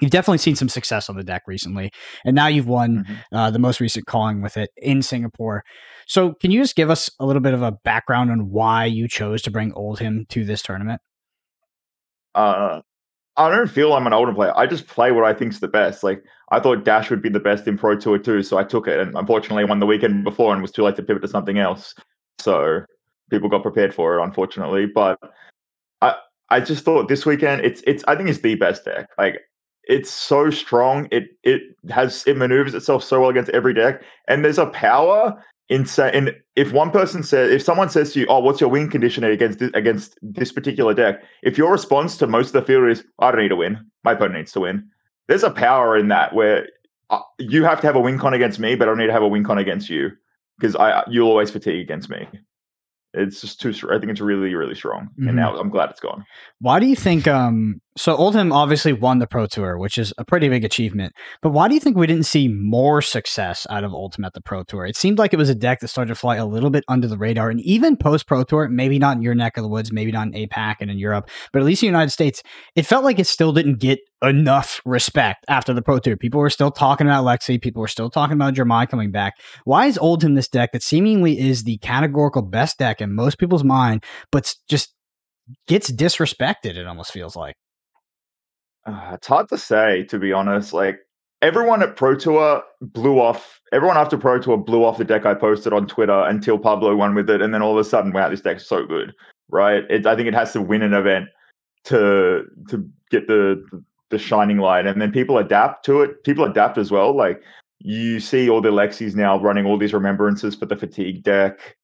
[0.00, 1.90] you've definitely seen some success on the deck recently,
[2.24, 3.36] and now you've won mm-hmm.
[3.36, 5.64] uh, the most recent calling with it in Singapore.
[6.06, 9.08] So, can you just give us a little bit of a background on why you
[9.08, 11.00] chose to bring Oldhim to this tournament?
[12.34, 12.82] Uh,
[13.36, 14.52] I don't feel I'm an Oldhim player.
[14.56, 16.02] I just play what I think's the best.
[16.02, 18.88] Like I thought Dash would be the best in Pro Tour too, so I took
[18.88, 18.98] it.
[18.98, 21.58] And unfortunately, I won the weekend before and was too late to pivot to something
[21.58, 21.94] else.
[22.38, 22.82] So
[23.30, 24.86] people got prepared for it, unfortunately.
[24.86, 25.18] But
[26.00, 26.14] I
[26.48, 29.08] I just thought this weekend it's it's I think it's the best deck.
[29.18, 29.40] Like
[29.86, 31.08] it's so strong.
[31.10, 35.42] It it has it maneuvers itself so well against every deck, and there's a power
[35.68, 38.90] in saying if one person says if someone says to you, "Oh, what's your win
[38.90, 42.88] condition against this, against this particular deck?" If your response to most of the field
[42.88, 43.78] is, "I don't need to win.
[44.04, 44.88] My opponent needs to win,"
[45.28, 46.68] there's a power in that where
[47.10, 49.12] uh, you have to have a win con against me, but I don't need to
[49.12, 50.10] have a win con against you
[50.58, 52.28] because I you'll always fatigue against me
[53.14, 55.28] it's just too i think it's really really strong mm-hmm.
[55.28, 56.24] and now i'm glad it's gone
[56.60, 60.24] why do you think um so Oldhim obviously won the pro tour which is a
[60.24, 63.92] pretty big achievement but why do you think we didn't see more success out of
[63.92, 66.14] oldhim at the pro tour it seemed like it was a deck that started to
[66.14, 69.22] fly a little bit under the radar and even post pro tour maybe not in
[69.22, 71.82] your neck of the woods maybe not in apac and in europe but at least
[71.82, 72.42] in the united states
[72.74, 76.16] it felt like it still didn't get enough respect after the Pro Tour.
[76.16, 77.60] People were still talking about Lexi.
[77.60, 79.34] People were still talking about Dromai coming back.
[79.64, 83.64] Why is Oldhim this deck that seemingly is the categorical best deck in most people's
[83.64, 84.94] mind, but just
[85.66, 86.76] gets disrespected?
[86.76, 87.56] It almost feels like.
[88.86, 90.72] Uh, it's hard to say, to be honest.
[90.72, 91.00] Like
[91.42, 93.60] everyone at Pro Tour blew off.
[93.72, 97.14] Everyone after Pro Tour blew off the deck I posted on Twitter until Pablo won
[97.14, 99.12] with it, and then all of a sudden, wow, this deck's so good,
[99.50, 99.84] right?
[99.90, 101.28] It, I think it has to win an event
[101.84, 103.64] to to get the
[104.10, 107.42] the shining light and then people adapt to it people adapt as well like
[107.80, 111.76] you see all the lexis now running all these remembrances for the fatigue deck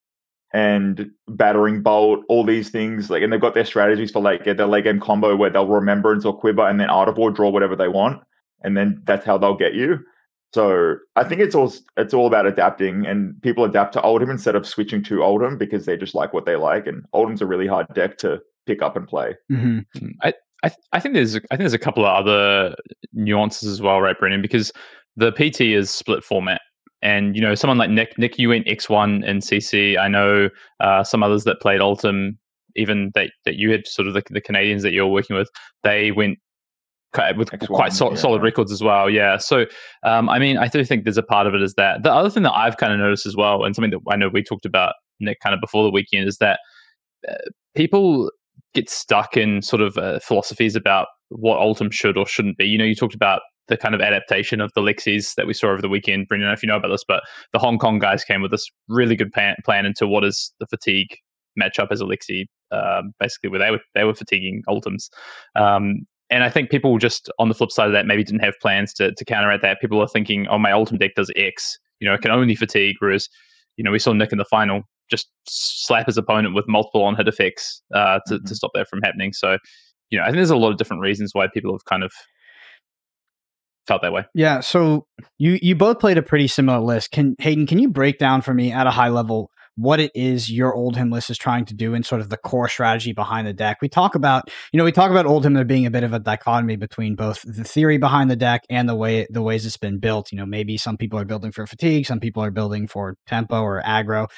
[0.55, 4.57] and battering bolt all these things like and they've got their strategies for like get
[4.59, 7.49] their late game combo where they'll remembrance or quiver and then out of war draw
[7.49, 8.23] whatever they want
[8.63, 9.99] and then that's how they'll get you
[10.55, 14.55] so I think it's all it's all about adapting, and people adapt to Oldhim instead
[14.55, 16.87] of switching to Oldhim because they just like what they like.
[16.87, 19.35] And Oldhim's a really hard deck to pick up and play.
[19.51, 19.79] Mm-hmm.
[19.99, 20.11] Hmm.
[20.21, 22.75] I, I, th- I think there's I think there's a couple of other
[23.15, 24.43] nuances as well, right, Brendan?
[24.43, 24.71] Because
[25.17, 26.61] the PT is split format,
[27.03, 29.99] and you know someone like Nick Nick you went X one in CC.
[29.99, 30.49] I know
[30.81, 32.37] uh, some others that played Oldhim,
[32.77, 35.49] even that that you had sort of the, the Canadians that you're working with,
[35.83, 36.39] they went
[37.37, 38.15] with X1, quite yeah.
[38.15, 39.11] solid records as well.
[39.11, 39.37] Yeah.
[39.37, 39.67] So,
[40.03, 42.31] um, I mean, I do think there's a part of it is that the other
[42.31, 44.65] thing that I've kind of noticed as well, and something that I know we talked
[44.65, 46.61] about Nick kind of before the weekend, is that
[47.29, 47.35] uh,
[47.75, 48.31] people
[48.75, 52.65] get stuck in sort of uh, philosophies about what Oldhim should or shouldn't be.
[52.65, 55.69] You know, you talked about the kind of adaptation of the Lexis that we saw
[55.69, 56.29] over the weekend.
[56.29, 58.43] Brendan, I don't know if you know about this, but the Hong Kong guys came
[58.43, 61.17] with this really good plan, plan into what is the fatigue
[61.61, 65.09] matchup as a Lexi, um, basically where they were they were fatiguing Oldhims.
[65.57, 68.55] Um, and I think people just on the flip side of that maybe didn't have
[68.61, 69.81] plans to to counteract that.
[69.81, 72.97] People are thinking, oh, my Oldhim deck does X, you know, it can only fatigue,
[73.01, 73.29] whereas
[73.77, 74.83] you know we saw Nick in the final
[75.13, 78.47] just slap his opponent with multiple on hit effects uh, to, mm-hmm.
[78.47, 79.33] to stop that from happening.
[79.33, 79.59] So,
[80.11, 82.13] you know, I think there's a lot of different reasons why people have kind of
[83.87, 84.25] felt that way.
[84.35, 84.61] Yeah.
[84.61, 85.07] So
[85.39, 87.11] you you both played a pretty similar list.
[87.11, 90.51] Can Hayden, can you break down for me at a high level what it is
[90.51, 93.53] your Oldhim list is trying to do and sort of the core strategy behind the
[93.53, 93.79] deck.
[93.81, 96.19] We talk about, you know, we talk about Oldhim there being a bit of a
[96.19, 99.99] dichotomy between both the theory behind the deck and the way the ways it's been
[99.99, 100.31] built.
[100.31, 103.63] You know, maybe some people are building for fatigue, some people are building for tempo
[103.63, 104.29] or aggro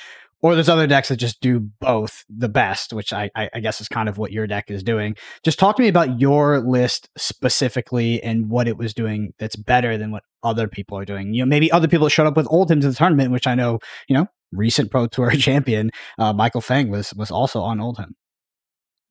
[0.44, 3.88] or there's other decks that just do both the best, which I, I guess is
[3.88, 5.16] kind of what your deck is doing.
[5.42, 9.96] Just talk to me about your list specifically and what it was doing that's better
[9.96, 11.33] than what other people are doing.
[11.33, 13.54] You know, maybe other people showed up with old Oldhim to the tournament, which I
[13.54, 17.80] know, you know, recent Pro Tour champion uh, Michael Feng was was also on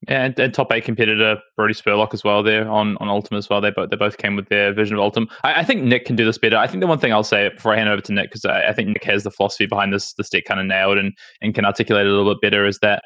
[0.04, 0.14] Oldhim.
[0.14, 3.50] And, and, top eight competitor uh, Brody Spurlock as well there on on Oldhim as
[3.50, 3.62] well.
[3.62, 5.30] They both they both came with their vision of Oldhim.
[5.44, 6.58] I, I, think Nick can do this better.
[6.58, 8.70] I think the one thing I'll say before I hand over to Nick because I,
[8.70, 11.56] I, think Nick has the philosophy behind this this deck kind of nailed and and
[11.56, 13.04] can articulate it a little bit better is that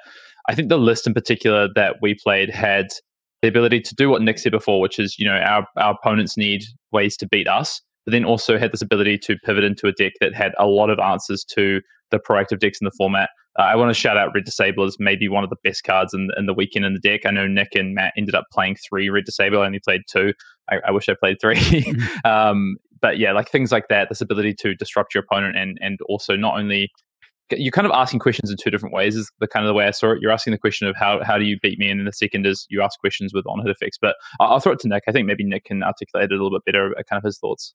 [0.49, 2.87] I think the list in particular that we played had
[3.41, 6.37] the ability to do what Nick said before, which is you know our our opponents
[6.37, 9.91] need ways to beat us, but then also had this ability to pivot into a
[9.91, 11.81] deck that had a lot of answers to
[12.11, 13.29] the proactive decks in the format.
[13.57, 16.13] Uh, I want to shout out Red Disable as maybe one of the best cards
[16.13, 17.21] in, in the weekend in the deck.
[17.25, 19.61] I know Nick and Matt ended up playing three Red Disable.
[19.61, 20.33] I only played two.
[20.69, 21.55] I, I wish I played three.
[21.55, 22.25] Mm-hmm.
[22.29, 25.99] um, but yeah, like things like that, this ability to disrupt your opponent and and
[26.07, 26.91] also not only
[27.51, 29.87] you're kind of asking questions in two different ways is the kind of the way
[29.87, 30.21] I saw it.
[30.21, 32.45] You're asking the question of how how do you beat me, and then the second
[32.45, 33.97] is you ask questions with on hit effects.
[34.01, 35.03] But I'll, I'll throw it to Nick.
[35.07, 37.37] I think maybe Nick can articulate it a little bit better, uh, kind of his
[37.37, 37.73] thoughts.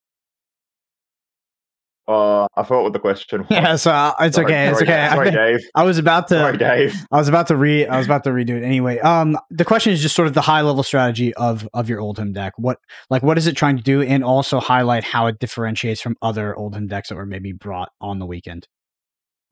[2.08, 3.48] Uh, I forgot what the question was.
[3.50, 4.68] Yeah, so uh, it's sorry, okay.
[4.68, 5.08] It's sorry, okay.
[5.14, 5.60] Sorry, I, Dave.
[5.74, 6.34] I was about to.
[6.34, 6.96] Sorry, Dave.
[7.12, 7.86] I was about to re.
[7.86, 8.98] I was about to redo it anyway.
[9.00, 12.34] Um, the question is just sort of the high level strategy of of your Oldhim
[12.34, 12.54] deck.
[12.56, 16.16] What like what is it trying to do, and also highlight how it differentiates from
[16.22, 18.66] other Oldhim decks that were maybe brought on the weekend.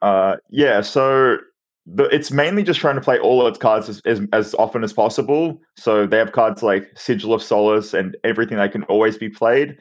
[0.02, 0.80] Uh, yeah.
[0.80, 1.38] So
[1.86, 4.92] the, it's mainly just trying to play all its cards as, as, as often as
[4.92, 5.60] possible.
[5.76, 9.76] So they have cards like Sigil of Solace and everything that can always be played.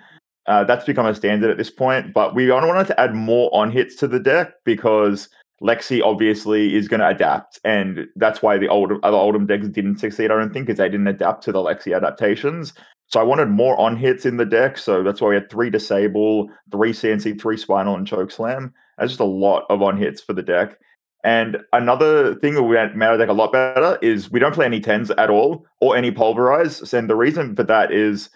[0.49, 3.69] Uh, that's become a standard at this point, but we wanted to add more on
[3.69, 5.29] hits to the deck because
[5.61, 9.99] Lexi obviously is going to adapt, and that's why the old other Oldhim decks didn't
[9.99, 10.31] succeed.
[10.31, 12.73] I don't think because they didn't adapt to the Lexi adaptations.
[13.09, 15.69] So I wanted more on hits in the deck, so that's why we had three
[15.69, 18.73] disable, three CNC, three spinal, and choke slam.
[18.97, 20.79] That's just a lot of on hits for the deck.
[21.23, 24.65] And another thing that we made our deck a lot better is we don't play
[24.65, 26.91] any tens at all or any pulverize.
[26.93, 28.29] And the reason for that is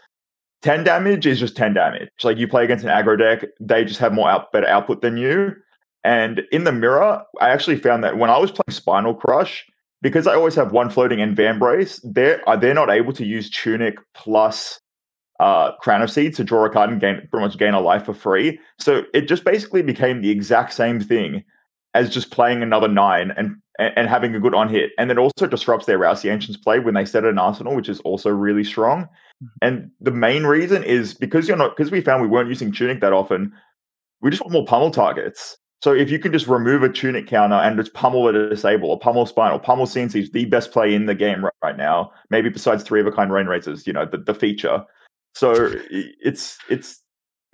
[0.63, 2.10] 10 damage is just 10 damage.
[2.23, 5.17] Like you play against an aggro deck, they just have more out, better output than
[5.17, 5.54] you.
[6.04, 9.65] And in the mirror, I actually found that when I was playing Spinal Crush,
[10.02, 13.49] because I always have one floating and Vambrace, they're uh, they're not able to use
[13.49, 14.80] Tunic plus
[15.39, 18.06] uh, Crown of Seeds to draw a card and gain pretty much gain a life
[18.06, 18.60] for free.
[18.80, 21.43] So it just basically became the exact same thing
[21.93, 24.91] as just playing another nine and and, having a good on hit.
[24.97, 27.89] And it also disrupts their Rouse the Ancients play when they set an arsenal, which
[27.89, 29.10] is also really strong.
[29.62, 33.02] And the main reason is because you're not because we found we weren't using tunic
[33.02, 33.52] that often.
[34.22, 35.58] We just want more pummel targets.
[35.84, 38.98] So if you can just remove a tunic counter and just pummel a disable or
[38.98, 42.10] pummel spinal, pummel CNC is the best play in the game right, now.
[42.30, 44.86] Maybe besides three of a kind Rainrazors, you know, the, the feature.
[45.36, 47.02] So it's it's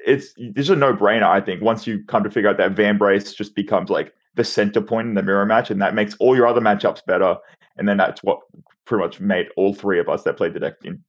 [0.06, 1.23] it's it's a no brainer.
[1.23, 4.82] I think once you come to figure out that Vambrace just becomes like the center
[4.82, 7.36] point in the mirror match, and that makes all your other matchups better.
[7.78, 8.39] And then that's what
[8.86, 11.04] pretty much made all three of us that played the deck in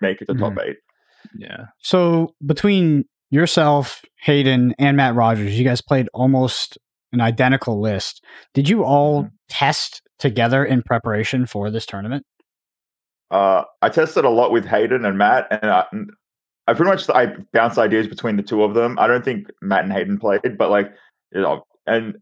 [0.00, 0.54] make it the mm-hmm.
[0.54, 0.76] top eight.
[1.38, 1.66] Yeah.
[1.78, 6.78] So between yourself, Hayden, and Matt Rodgers, you guys played almost
[7.12, 8.22] an identical list.
[8.54, 9.34] Did you all mm-hmm.
[9.48, 12.24] test together in preparation for this tournament?
[13.30, 15.84] Uh, I tested a lot with Hayden and Matt, and I,
[16.68, 18.98] I pretty much I bounced ideas between the two of them.
[18.98, 20.92] I don't think Matt and Hayden played, but like
[21.32, 22.16] you know, and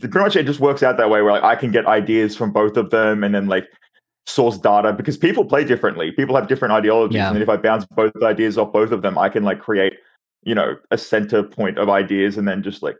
[0.00, 2.52] pretty much it just works out that way where like I can get ideas from
[2.52, 3.68] both of them and then like
[4.30, 6.12] source data because people play differently.
[6.12, 7.16] People have different ideologies.
[7.16, 7.30] Yeah.
[7.30, 9.94] And if I bounce both ideas off both of them, I can like create,
[10.42, 12.96] you know, a center point of ideas and then just like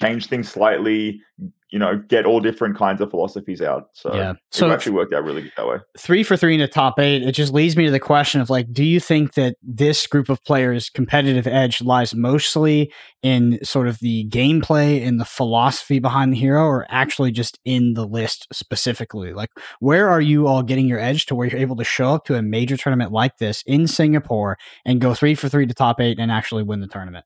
[0.00, 1.20] change things slightly,
[1.70, 3.88] you know, get all different kinds of philosophies out.
[3.92, 5.78] So yeah, so it actually worked out really good that way.
[5.98, 7.22] Three for three in the top eight.
[7.22, 10.28] It just leads me to the question of like, do you think that this group
[10.28, 16.32] of players' competitive edge lies mostly in sort of the gameplay and the philosophy behind
[16.32, 19.32] the hero, or actually just in the list specifically?
[19.32, 22.26] Like, where are you all getting your edge to where you're able to show up
[22.26, 26.00] to a major tournament like this in Singapore and go three for three to top
[26.00, 27.24] eight and actually win the tournament?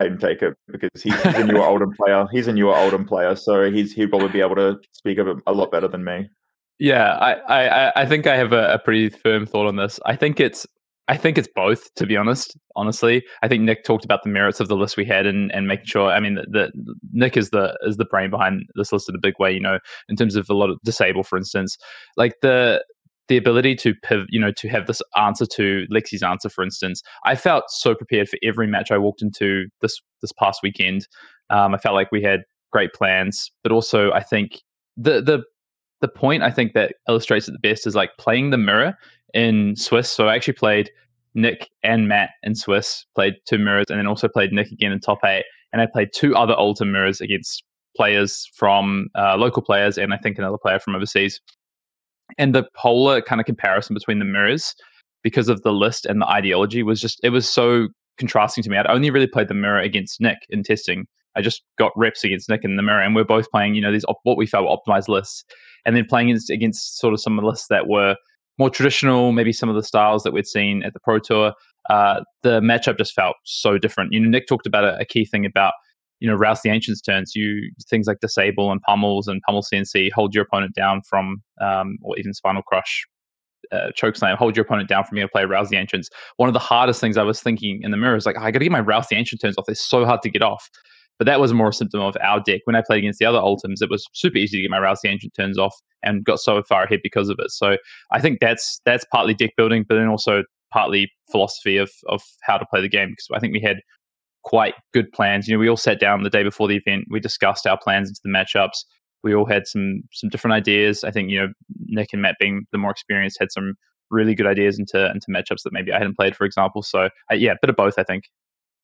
[0.00, 2.26] Hayden take it because he's, a newer Oldhim player.
[2.32, 5.36] He's a newer Oldhim player, so he's he'd probably be able to speak of it
[5.46, 6.28] a lot better than me.
[6.78, 10.00] Yeah, I, I, I think I have a, a pretty firm thought on this.
[10.06, 10.66] I think it's
[11.10, 12.56] I think it's both, to be honest.
[12.76, 15.66] Honestly, I think Nick talked about the merits of the list we had and, and
[15.66, 16.08] making sure.
[16.08, 19.20] I mean, the, the, Nick is the is the brain behind this list in a
[19.20, 19.52] big way.
[19.52, 21.76] You know, in terms of a lot of disabled, for instance,
[22.16, 22.84] like the
[23.30, 23.94] the ability to
[24.28, 28.28] you know to have this answer to Lexi's answer, for instance, I felt so prepared
[28.28, 31.06] for every match I walked into this this past weekend.
[31.48, 32.40] Um, I felt like we had
[32.72, 34.60] great plans, but also I think
[34.96, 35.44] the the
[36.00, 38.98] the point I think that illustrates it the best is like playing the mirror
[39.32, 40.10] in Swiss.
[40.10, 40.90] So I actually played
[41.34, 44.98] Nick and Matt in Swiss, played two mirrors, and then also played Nick again in
[44.98, 45.44] top eight.
[45.72, 47.62] And I played two other Oldhim mirrors against
[47.96, 51.40] players from uh, local players and I think another player from overseas.
[52.38, 54.74] And the polar kind of comparison between the mirrors
[55.22, 57.88] because of the list and the ideology was just it was so
[58.18, 58.76] contrasting to me.
[58.76, 61.06] I'd only really played the mirror against Nick in testing.
[61.36, 63.92] I just got reps against Nick in the mirror, and we're both playing, you know,
[63.92, 65.44] these op- what we felt were optimized lists,
[65.86, 68.16] and then playing against, against sort of some of the lists that were
[68.58, 71.52] more traditional, maybe some of the styles that we'd seen at the Pro Tour.
[71.88, 74.12] Uh, the matchup just felt so different.
[74.12, 75.72] You know, Nick talked about a, a key thing about
[76.20, 80.10] you know, Rouse the Ancients turns, you things like Disable and Pummels and Pummel CNC
[80.12, 83.06] hold your opponent down from, um, or even Spinal Crush,
[83.72, 86.10] uh, Chokeslam, hold your opponent down from to play Rouse the Ancients.
[86.36, 88.50] One of the hardest things I was thinking in the mirror is like, oh, I
[88.50, 89.66] got to get my Rouse the Ancient turns off.
[89.66, 90.68] They're so hard to get off.
[91.18, 92.62] But that was more a symptom of our deck.
[92.64, 95.00] When I played against the other Oldhims, it was super easy to get my Rouse
[95.02, 97.50] the Ancient turns off and got so far ahead because of it.
[97.50, 97.76] So
[98.10, 102.56] I think that's that's partly deck building, but then also partly philosophy of of how
[102.56, 103.10] to play the game.
[103.10, 103.80] Because I think we had
[104.42, 105.46] quite good plans.
[105.46, 107.04] You know, we all sat down the day before the event.
[107.10, 108.84] We discussed our plans into the matchups.
[109.22, 111.04] We all had some some different ideas.
[111.04, 111.48] I think you know
[111.86, 113.74] Nick and Matt being the more experienced had some
[114.10, 116.82] really good ideas into into matchups that maybe I hadn't played, for example.
[116.82, 118.24] So uh, yeah, a bit of both, I think.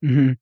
[0.05, 0.33] Mm-hmm.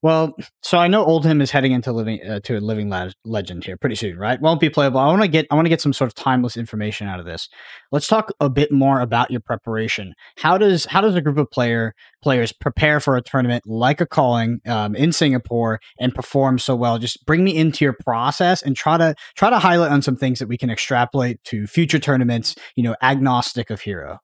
[0.00, 3.62] Well, so I know Oldhim is heading into living uh, to a living la- legend
[3.64, 4.40] here pretty soon, right?
[4.40, 5.00] Won't be playable.
[5.00, 7.26] I want to get I want to get some sort of timeless information out of
[7.26, 7.50] this.
[7.90, 10.14] Let's talk a bit more about your preparation.
[10.38, 14.06] How does how does a group of player players prepare for a tournament like a
[14.06, 16.98] calling um, in Singapore and perform so well?
[16.98, 20.38] Just bring me into your process and try to try to highlight on some things
[20.38, 22.56] that we can extrapolate to future tournaments.
[22.76, 24.20] You know, agnostic of hero.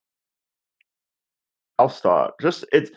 [1.78, 2.34] I'll start.
[2.40, 2.90] Just it's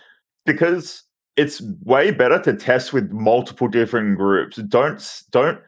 [0.46, 1.04] because
[1.38, 4.58] it's way better to test with multiple different groups.
[4.58, 5.60] Don't don't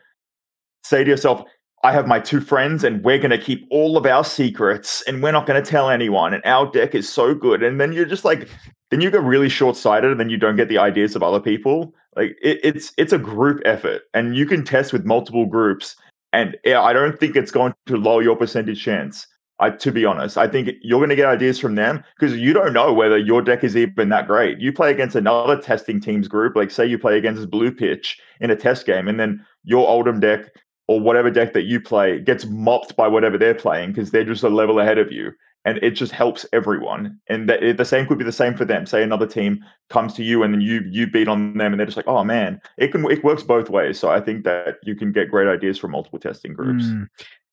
[0.84, 1.44] say to yourself,
[1.84, 5.22] I have my two friends and we're going to keep all of our secrets and
[5.22, 7.62] we're not going to tell anyone and our deck is so good.
[7.64, 8.50] And then you're just like
[8.92, 11.94] then you get really short-sighted and then you don't get the ideas of other people.
[12.16, 15.96] Like it, it's it's a group effort and you can test with multiple groups
[16.32, 19.28] and I don't think it's going to lower your percentage chance
[19.60, 22.54] I, to be honest, I think you're going to get ideas from them because you
[22.54, 24.60] don't know whether your deck is even that great.
[24.60, 28.50] You play against another testing teams group, like say you play against Blue Pitch in
[28.50, 30.52] a test game, and then your Oldhim deck
[30.88, 34.44] or whatever deck that you play gets mopped by whatever they're playing because they're just
[34.44, 35.32] a level ahead of you.
[35.66, 37.18] And it just helps everyone.
[37.30, 38.86] And the same could be the same for them.
[38.86, 41.86] Say another team comes to you and then you you beat on them, and they're
[41.86, 43.98] just like, oh man, it can it works both ways.
[43.98, 46.84] So I think that you can get great ideas from multiple testing groups.
[46.84, 47.08] Mm.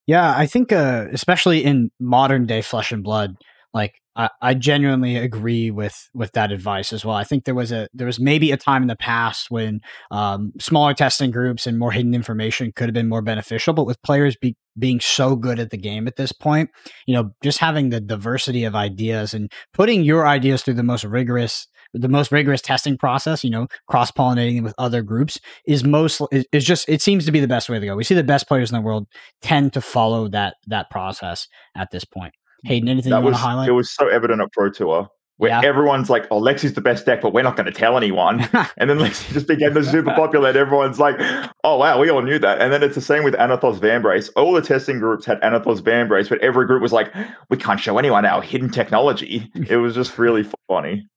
[0.07, 3.35] Yeah, I think uh, especially in modern day flesh and blood,
[3.73, 7.15] like I, I genuinely agree with with that advice as well.
[7.15, 10.51] I think there was a there was maybe a time in the past when um,
[10.59, 14.35] smaller testing groups and more hidden information could have been more beneficial, but with players
[14.35, 16.69] be, being so good at the game at this point,
[17.05, 21.03] you know, just having the diversity of ideas and putting your ideas through the most
[21.03, 26.21] rigorous the most rigorous testing process, you know, cross pollinating with other groups is most
[26.31, 27.95] is, is, just it seems to be the best way to go.
[27.95, 29.07] We see the best players in the world
[29.41, 32.33] tend to follow that that process at this point.
[32.63, 33.69] Hayden, anything that you was, want to highlight?
[33.69, 35.09] It was so evident at Pro Tour
[35.41, 35.67] where yeah.
[35.67, 38.41] everyone's like, "Oh, Lexi's the best deck, but we're not going to tell anyone."
[38.77, 41.15] and then Lexi just became the super popular, and everyone's like,
[41.63, 44.29] "Oh wow, we all knew that." And then it's the same with Anathos Vambrace.
[44.35, 47.11] All the testing groups had Anathos Vambrace, but every group was like,
[47.49, 51.07] "We can't show anyone our hidden technology." it was just really funny.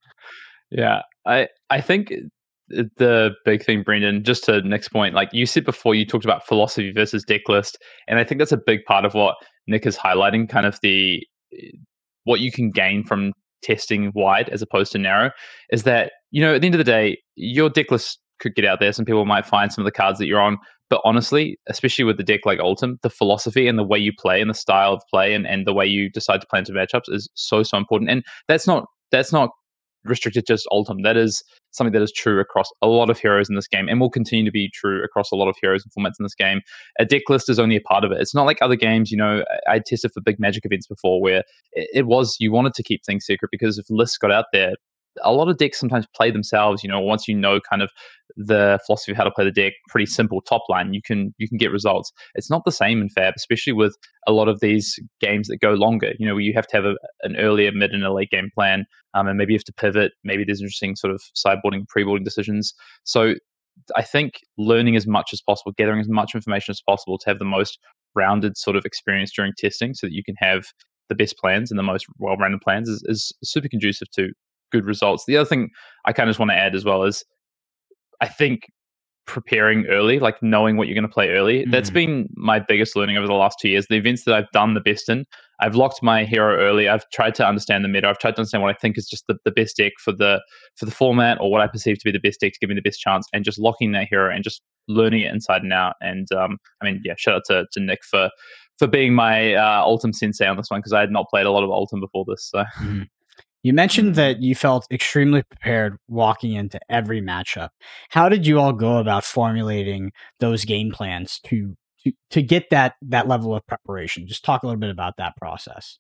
[0.75, 2.13] Yeah, I I think
[2.69, 6.47] the big thing, Brendan, just to next point, like you said before, you talked about
[6.47, 9.37] philosophy versus deck list, and I think that's a big part of what
[9.69, 11.69] Nick is highlighting, kind of the eh,
[12.25, 13.33] what you can gain from
[13.63, 15.31] testing wide as opposed to narrow,
[15.71, 18.65] is that you know at the end of the day, your deck list could get
[18.65, 18.93] out there.
[18.93, 20.59] Some people might find some of the cards that you're on,
[20.91, 24.41] but honestly, especially with the deck like Oldhim, the philosophy and the way you play
[24.41, 27.09] and the style of play and, and the way you decide to play into matchups
[27.09, 28.11] is so so important.
[28.11, 29.51] And that's not that's not
[30.05, 31.03] restricted just Oldhim.
[31.03, 34.01] That is something that is true across a lot of heroes in this game and
[34.01, 36.61] will continue to be true across a lot of heroes and formats in this game.
[36.99, 38.21] A deck list is only a part of it.
[38.21, 41.43] It's not like other games, you know, I tested for big magic events before where
[41.73, 44.75] it was you wanted to keep things secret because if lists got out there,
[45.23, 46.83] a lot of decks sometimes play themselves.
[46.83, 47.91] You know, once you know kind of
[48.37, 51.49] the philosophy of how to play the deck, pretty simple top line, you can you
[51.49, 52.13] can get results.
[52.35, 53.97] It's not the same in Fab, especially with
[54.27, 56.13] a lot of these games that go longer.
[56.19, 58.85] You know, you have to have a, an earlier, mid, and a late game plan,
[59.15, 60.13] um, and maybe you have to pivot.
[60.25, 62.75] Maybe there's interesting sort of sideboarding, pre-boarding decisions.
[63.05, 63.35] So
[63.97, 67.39] I think learning as much as possible, gathering as much information as possible to have
[67.39, 67.79] the most
[68.15, 70.67] rounded sort of experience during testing, so that you can have
[71.09, 74.31] the best plans and the most well-rounded plans is, is super conducive to
[74.75, 75.25] good results.
[75.27, 75.71] The other thing
[76.05, 77.25] I kind of just want to add as well is
[78.21, 78.67] I think
[79.27, 81.61] preparing early, like knowing what you're going to play early.
[81.61, 81.71] Mm-hmm.
[81.71, 83.87] That's been my biggest learning over the last two years.
[83.87, 85.25] The events that I've done the best in,
[85.61, 86.89] I've locked my hero early.
[86.89, 88.09] I've tried to understand the meta.
[88.09, 90.43] I've tried to understand what I think is just the, the best deck for the
[90.77, 92.75] for the format or what I perceive to be the best deck to give me
[92.75, 95.95] the best chance, and just locking that hero and just learning it inside and out.
[96.01, 98.31] And um, I mean, yeah, shout out to, to Nick for
[98.79, 101.51] for being my uh, Oldhim sensei on this one because I had not played a
[101.51, 102.51] lot of Oldhim before this.
[102.51, 102.65] So.
[102.81, 103.03] Mm-hmm.
[103.65, 104.17] You mentioned mm-hmm.
[104.17, 107.71] that you felt extremely prepared walking into every matchup.
[108.11, 112.95] How did you all go about formulating those game plans to to, to get that
[113.01, 114.29] that level of preparation?
[114.29, 115.99] Just talk a little bit about that process.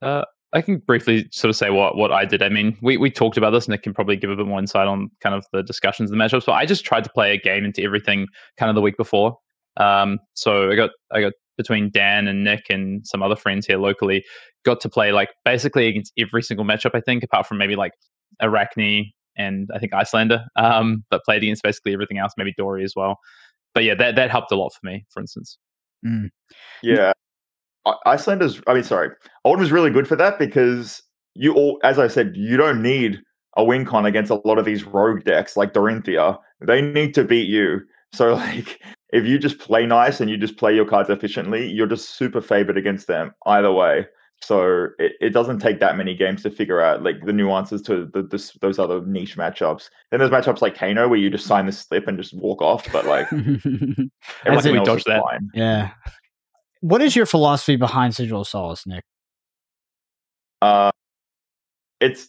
[0.00, 2.44] Uh, I can briefly sort of say what what I did.
[2.44, 4.60] I mean, we, we talked about this, and it can probably give a bit more
[4.60, 6.46] insight on kind of the discussions and the matchups.
[6.46, 9.36] But I just tried to play a game into everything kind of the week before.
[9.78, 13.78] Um, so I got I got between Dan and Nick and some other friends here
[13.78, 14.24] locally,
[14.64, 17.92] got to play like basically against every single matchup, I think, apart from maybe like
[18.42, 22.94] Arachne and I think Iyslander, um, but played against basically everything else, maybe Dory as
[22.96, 23.18] well.
[23.74, 25.58] But yeah, that, that helped a lot for me, for instance.
[26.04, 26.30] Mm.
[26.82, 27.12] Yeah.
[28.06, 29.10] Iyslander's, I mean, sorry,
[29.46, 31.02] Oldhim is really good for that because
[31.34, 33.20] you all, as I said, you don't need
[33.56, 36.38] a win con against a lot of these rogue decks like Dorinthia.
[36.60, 37.80] They need to beat you.
[38.12, 38.80] So, like,
[39.12, 42.40] if you just play nice and you just play your cards efficiently, you're just super
[42.40, 44.06] favored against them either way.
[44.42, 48.06] So it, it doesn't take that many games to figure out like the nuances to
[48.12, 49.88] the, this, those other niche matchups.
[50.10, 52.86] Then there's matchups like Kano where you just sign the slip and just walk off,
[52.92, 55.22] but like everything else is that.
[55.22, 55.50] fine.
[55.54, 55.92] Yeah.
[56.80, 59.04] What is your philosophy behind Sigil of Solace, Nick?
[60.60, 60.90] Uh,
[62.00, 62.28] it's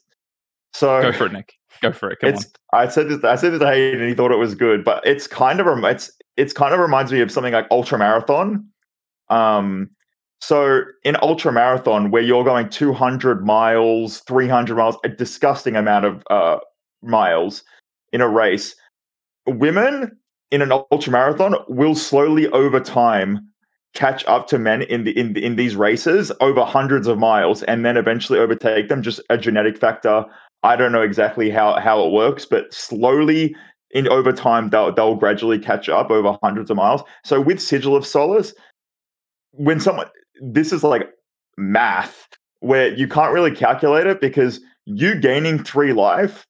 [0.74, 1.57] so go for it, Nick.
[1.82, 2.20] Go for it.
[2.20, 2.80] Come it's, on.
[2.80, 3.24] I said this.
[3.24, 5.68] I said this to Hayden, and he thought it was good, but it's kind of
[5.84, 8.68] it's it's kind of reminds me of something like ultra marathon.
[9.30, 9.90] Um,
[10.40, 16.24] so in ultra marathon, where you're going 200 miles, 300 miles, a disgusting amount of
[16.30, 16.60] uh,
[17.02, 17.64] miles
[18.14, 18.76] in a race,
[19.48, 20.18] women
[20.52, 23.48] in an ultra marathon will slowly over time
[23.94, 27.84] catch up to men in the in in these races over hundreds of miles and
[27.84, 30.24] then eventually overtake them just a genetic factor
[30.64, 33.56] i don't know exactly how how it works but slowly
[33.92, 37.02] in over time they'll, they'll gradually catch up over hundreds of miles.
[37.24, 38.54] So with sigil of solace
[39.52, 40.08] when someone
[40.42, 41.10] this is like
[41.58, 42.28] math
[42.60, 46.46] where you can't really calculate it because you gaining three life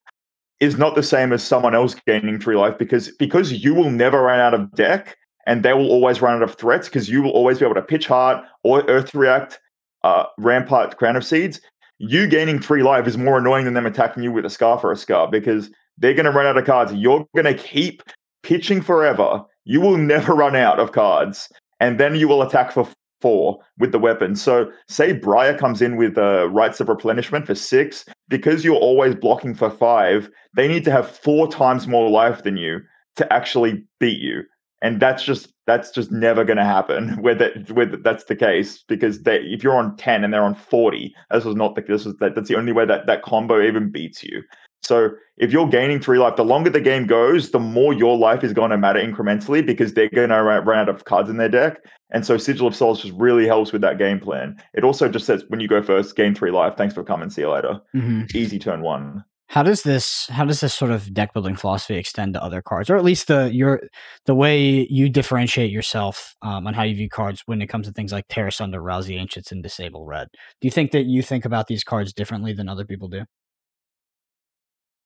[0.59, 4.21] is not the same as someone else gaining three life because because you will never
[4.21, 7.31] run out of deck and they will always run out of threats because you will
[7.31, 9.59] always be able to pitch hard or earth react
[10.03, 11.61] uh, rampart crown of seeds
[11.99, 14.91] you gaining three life is more annoying than them attacking you with a Scar for
[14.91, 18.03] a Scar because they're going to run out of cards you're going to keep
[18.43, 22.87] pitching forever you will never run out of cards and then you will attack for
[23.21, 24.35] four with the weapon.
[24.35, 29.15] So say Briar comes in with uh, rites of replenishment for six, because you're always
[29.15, 32.81] blocking for five, they need to have four times more life than you
[33.15, 34.43] to actually beat you.
[34.81, 38.83] And that's just that's just never going to happen where that where that's the case
[38.87, 42.05] because they if you're on 10 and they're on 40 this was not the this
[42.05, 44.43] was that that's the only way that that combo even beats you
[44.83, 48.43] so if you're gaining three life, the longer the game goes, the more your life
[48.43, 51.49] is going to matter incrementally because they're going to run out of cards in their
[51.49, 51.83] deck.
[52.11, 54.55] And so Sigil of Solace just really helps with that game plan.
[54.73, 56.75] It also just says when you go first, gain three life.
[56.77, 57.29] Thanks for coming.
[57.29, 57.81] See you later.
[57.95, 58.37] Mm-hmm.
[58.37, 59.23] Easy turn one.
[59.49, 62.89] How does this how does this sort of deck building philosophy extend to other cards,
[62.89, 63.81] or at least the your
[64.25, 67.93] the way you differentiate yourself um, on how you view cards when it comes to
[67.93, 70.27] things like Tear Asunder, Rouse the Ancients, and Disable Red?
[70.59, 73.23] Do you think that you think about these cards differently than other people do?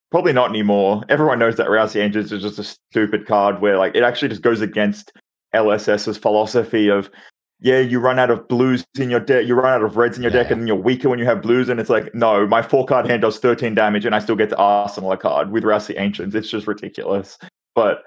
[0.10, 1.04] Probably not anymore.
[1.08, 4.30] Everyone knows that Rouse the Ancients is just a stupid card where like it actually
[4.30, 5.14] just goes against
[5.54, 7.10] LSS's philosophy of
[7.62, 10.24] yeah, you run out of blues in your deck, you run out of reds in
[10.24, 11.70] your yeah, deck, and then you're weaker when you have blues.
[11.70, 14.50] And it's like, no, my four card hand does 13 damage, and I still get
[14.50, 16.34] to arsenal a card with Rouse the Ancients.
[16.34, 17.38] It's just ridiculous.
[17.76, 18.02] But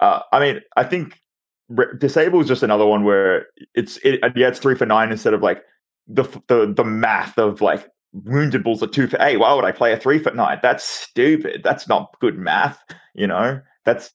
[0.00, 1.20] uh, I mean, I think
[1.68, 5.32] re- disable is just another one where it's it, yeah, it's three for nine instead
[5.32, 5.62] of like
[6.08, 9.36] the the the math of like wounded bulls are two for eight.
[9.36, 10.58] Why would I play a three foot nine?
[10.60, 11.62] That's stupid.
[11.62, 12.82] That's not good math.
[13.14, 14.12] You know, that's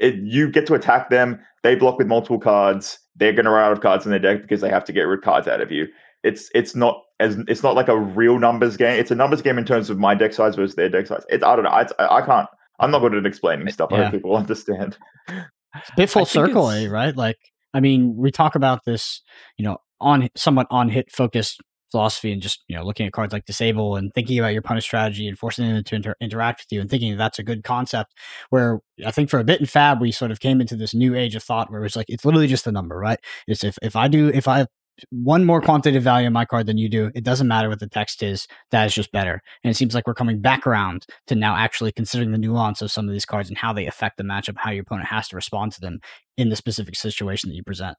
[0.00, 0.14] it.
[0.22, 1.40] You get to attack them.
[1.62, 2.98] They block with multiple cards.
[3.16, 5.02] They're going to run out of cards in their deck because they have to get
[5.02, 5.86] rid of cards out of you.
[6.22, 8.98] It's it's not as it's not like a real numbers game.
[8.98, 11.24] It's a numbers game in terms of my deck size versus their deck size.
[11.28, 11.76] It's I don't know.
[11.76, 12.48] It's, I can't.
[12.78, 13.90] I'm not good at explaining stuff.
[13.90, 13.98] Yeah.
[13.98, 14.98] I hope people understand.
[15.28, 17.14] It's a bit full circle, eh, right?
[17.14, 17.38] Like,
[17.74, 19.22] I mean, we talk about this,
[19.56, 21.60] you know, on somewhat on hit focused
[21.96, 24.84] philosophy and just you know looking at cards like disable and thinking about your punish
[24.84, 27.64] strategy and forcing them to inter- interact with you and thinking that that's a good
[27.64, 28.12] concept
[28.50, 31.14] where i think for a bit in fab we sort of came into this new
[31.14, 33.96] age of thought where it's like it's literally just a number right it's if, if
[33.96, 34.68] i do if i have
[35.10, 37.10] one more quantitative value in my card than you do.
[37.14, 38.46] It doesn't matter what the text is.
[38.70, 39.42] That is just better.
[39.62, 42.90] And it seems like we're coming back around to now actually considering the nuance of
[42.90, 45.36] some of these cards and how they affect the matchup, how your opponent has to
[45.36, 46.00] respond to them
[46.38, 47.96] in the specific situation that you present.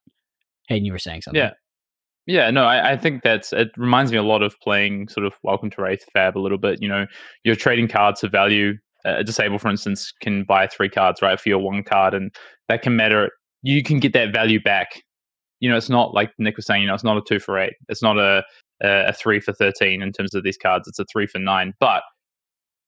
[0.70, 1.40] Hayden, you were saying something.
[1.40, 1.52] Yeah.
[2.28, 5.34] Yeah, no, I, I, think that's it reminds me a lot of playing sort of
[5.44, 6.82] Welcome to Rathe Fab a little bit.
[6.82, 7.08] You know,
[7.46, 8.74] you're trading cards for value.
[9.06, 12.36] A disable, for instance, can buy three cards, right, for your one card, and
[12.68, 13.32] that can matter.
[13.64, 15.04] You can get that value back.
[15.62, 17.58] You know, it's not like Nick was saying, you know, it's not a two for
[17.58, 17.74] eight.
[17.88, 18.44] It's not a,
[18.84, 20.88] a, a three for 13 in terms of these cards.
[20.88, 21.74] It's a three for nine.
[21.80, 22.04] But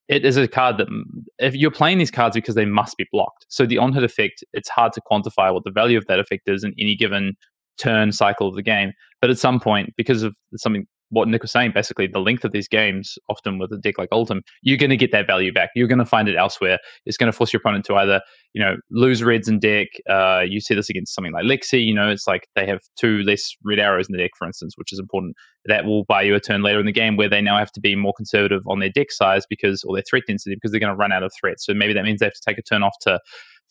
[0.09, 1.03] it is a card that mm,
[1.37, 3.45] if you're playing these cards because they must be blocked.
[3.47, 6.49] So the on hit effect, it's hard to quantify what the value of that effect
[6.49, 7.37] is in any given
[7.79, 8.93] turn cycle of the game.
[9.21, 12.51] But at some point, because of something what Nick was saying, basically the length of
[12.51, 15.71] these games, often with a deck like Oldhim, you're going to get that value back.
[15.75, 16.77] You're going to find it elsewhere.
[17.05, 18.21] It's going to force your opponent to either,
[18.53, 19.87] you know, lose reds in deck.
[20.07, 21.83] Uh, you see this against something like Lexi.
[21.83, 24.75] You know, it's like they have two less red arrows in the deck, for instance,
[24.77, 25.35] which is important.
[25.65, 27.81] That will buy you a turn later in the game where they now have to
[27.81, 30.93] be more conservative on their deck size because, or their threat density, because they're going
[30.93, 31.65] to run out of threats.
[31.65, 33.19] So maybe that means they have to take a turn off to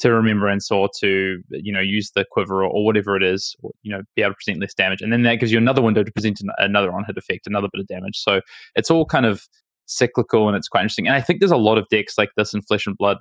[0.00, 3.72] to remembrance or to you know use the quiver or, or, whatever it is or,
[3.82, 5.02] you know be able to present less damage.
[5.02, 7.80] And then that gives you another window to present another on hit effect another bit
[7.80, 8.18] of damage.
[8.18, 8.40] So
[8.74, 9.46] it's all kind of
[9.86, 11.06] cyclical and it's quite interesting.
[11.06, 13.18] And i think there's a lot of decks like this in flesh and blood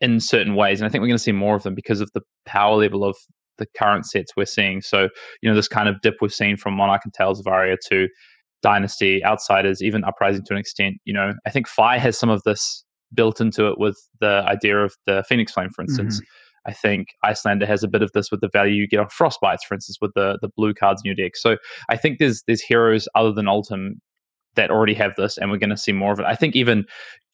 [0.00, 2.10] in certain ways and i think we're going to see more of them because of
[2.12, 3.16] the power level of
[3.58, 4.82] the current sets we're seeing.
[4.82, 5.08] So
[5.40, 8.08] you know this kind of dip we've seen from monarch and tales of aria to
[8.62, 11.34] dynasty outsiders even uprising to an extent you know.
[11.46, 12.84] I think Fai has some of this
[13.14, 16.16] built into it with the idea of the Phoenix Flame, for instance.
[16.16, 16.24] Mm-hmm.
[16.64, 19.64] I think Iyslander has a bit of this with the value you get on Frostbites,
[19.66, 21.36] for instance, with the the blue cards in your deck.
[21.36, 21.56] So
[21.88, 23.94] I think there's there's heroes other than Oldhim
[24.54, 26.26] that already have this, and we're going to see more of it.
[26.26, 26.84] I think even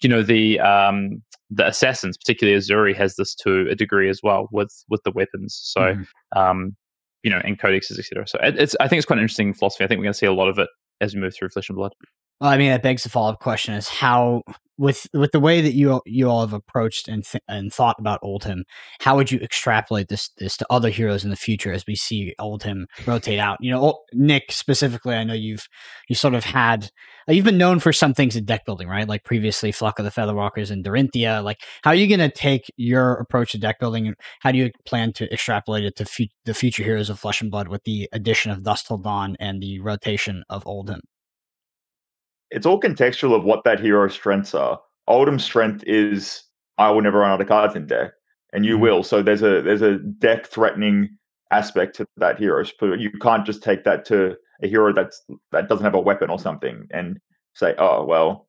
[0.00, 4.48] you know the um, the assassins, particularly Uzuri, has this to a degree as well
[4.50, 5.58] with with the weapons.
[5.62, 6.38] So mm-hmm.
[6.38, 6.76] um,
[7.22, 8.26] you know, and codexes, etc.
[8.26, 9.84] So it, it's I think it's quite an interesting philosophy.
[9.84, 10.68] I think we're going to see a lot of it
[11.00, 11.92] as we move through Flesh and Blood.
[12.40, 14.42] Well, I mean, that begs the follow up question: Is how
[14.78, 18.22] with with the way that you you all have approached and th- and thought about
[18.22, 18.62] Oldhim,
[19.00, 22.34] how would you extrapolate this this to other heroes in the future as we see
[22.40, 23.58] Oldhim rotate out?
[23.60, 25.66] You know, Nick specifically, I know you've
[26.08, 26.90] you sort of had
[27.28, 29.08] uh, you've been known for some things in deck building, right?
[29.08, 31.42] Like previously, Flock of the Featherwalkers and Dorinthia.
[31.42, 34.58] Like, how are you going to take your approach to deck building, and how do
[34.58, 38.08] you plan to extrapolate it to the future heroes of Flesh and Blood with the
[38.12, 41.00] addition of Dusk Till Dawn and the rotation of Oldhim?
[42.50, 44.80] It's all contextual of what that hero's strengths are.
[45.08, 46.42] Oldhim's strength is
[46.78, 48.12] I will never run out of cards in deck,
[48.52, 48.82] and you mm-hmm.
[48.82, 49.02] will.
[49.02, 51.10] So there's a there's a deck threatening
[51.50, 52.64] aspect to that hero.
[52.64, 55.22] So you can't just take that to a hero that's
[55.52, 57.18] that doesn't have a weapon or something and
[57.54, 58.48] say, oh well,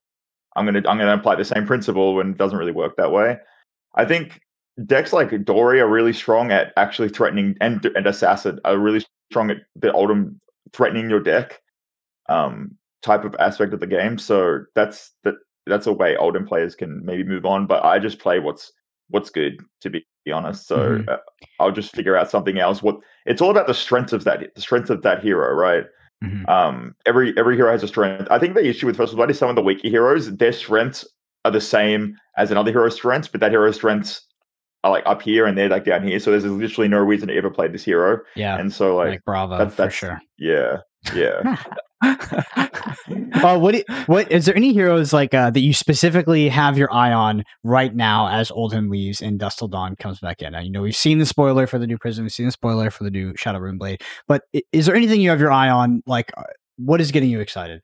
[0.55, 3.37] I'm gonna I'm gonna apply the same principle when it doesn't really work that way.
[3.95, 4.41] I think
[4.85, 9.49] decks like Dory are really strong at actually threatening and and Assassin are really strong
[9.51, 10.39] at the Oldhim
[10.73, 11.61] threatening your deck.
[12.27, 14.17] Um, type of aspect of the game.
[14.17, 15.35] So that's that
[15.65, 17.67] that's a way Oldhim players can maybe move on.
[17.67, 18.71] But I just play what's
[19.09, 20.67] what's good to be honest.
[20.67, 21.09] So mm-hmm.
[21.09, 21.17] uh,
[21.59, 22.83] I'll just figure out something else.
[22.83, 25.85] What it's all about the strength of that the strength of that hero, right?
[26.23, 26.49] Mm-hmm.
[26.49, 28.27] Um, every every hero has a strength.
[28.29, 30.51] I think the issue with Flesh and Blood is some of the weaker heroes, their
[30.51, 31.07] strengths
[31.45, 34.25] are the same as another hero's strengths, but that hero's strengths
[34.83, 36.19] are like up here and they're like down here.
[36.19, 38.19] So there's literally no reason to ever play this hero.
[38.35, 38.57] Yeah.
[38.57, 40.21] And so like, like Bravo that's, that's, for sure.
[40.37, 40.77] Yeah.
[41.13, 41.57] Yeah.
[42.01, 43.75] uh, what
[44.05, 47.93] what is there any heroes like uh, that you specifically have your eye on right
[47.93, 50.53] now as Oldhim leaves and Dusk Till Dawn comes back in?
[50.53, 52.89] Now, you know we've seen the spoiler for the new Prism, we've seen the spoiler
[52.89, 56.01] for the new Shadow Runeblade, but is there anything you have your eye on?
[56.05, 56.43] Like, uh,
[56.77, 57.81] what is getting you excited?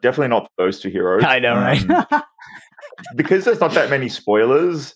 [0.00, 1.24] Definitely not those two heroes.
[1.24, 1.90] I know, right?
[1.90, 2.22] Um,
[3.16, 4.94] because there's not that many spoilers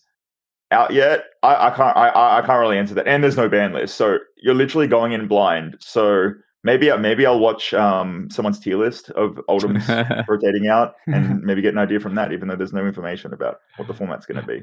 [0.73, 1.25] out yet.
[1.43, 4.19] I, I can't I, I can't really answer that, and there's no ban list, so
[4.37, 5.77] you're literally going in blind.
[5.81, 6.33] So
[6.65, 9.89] Maybe maybe I'll watch um, someone's tier list of Oldhim's
[10.29, 13.59] rotating out and maybe get an idea from that, even though there's no information about
[13.77, 14.63] what the format's going to be.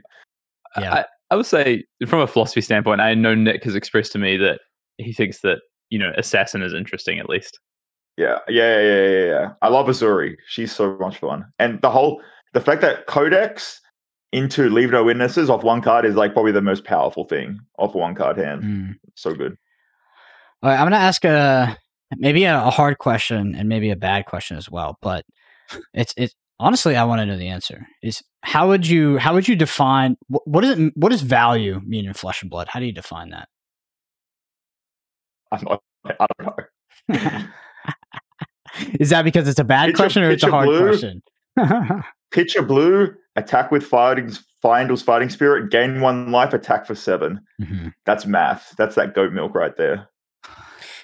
[0.79, 4.17] Yeah, I, I, would say from a philosophy standpoint, I know Nick has expressed to
[4.17, 4.61] me that
[4.97, 7.59] he thinks that you know Assassin is interesting at least.
[8.15, 9.49] Yeah, yeah, yeah, yeah, yeah.
[9.61, 10.37] I love Uzuri.
[10.47, 12.21] She's so much fun, and the whole
[12.53, 13.81] the fact that Codex
[14.31, 17.95] into Leave No Witnesses off one card is like probably the most powerful thing off
[17.95, 18.63] one card hand.
[18.63, 18.95] Mm.
[19.15, 19.55] So good.
[20.61, 21.77] All right, I'm going to ask a
[22.17, 24.97] maybe a, a hard question and maybe a bad question as well.
[25.01, 25.25] But
[25.93, 27.87] it's it honestly, I want to know the answer.
[28.03, 31.81] Is how would you how would you define what, what does it what does value
[31.85, 32.67] mean in flesh and blood?
[32.69, 33.47] How do you define that?
[35.51, 36.57] I'm not, I don't
[37.09, 37.47] know.
[38.99, 41.23] Is that because it's a bad question or it's a hard blue, question?
[42.31, 44.31] Pitcher blue, attack with fighting
[44.63, 47.87] Fyendal's fighting spirit, gain one life, attack for 7 mm-hmm.
[48.05, 48.75] That's math.
[48.77, 50.09] That's that goat milk right there.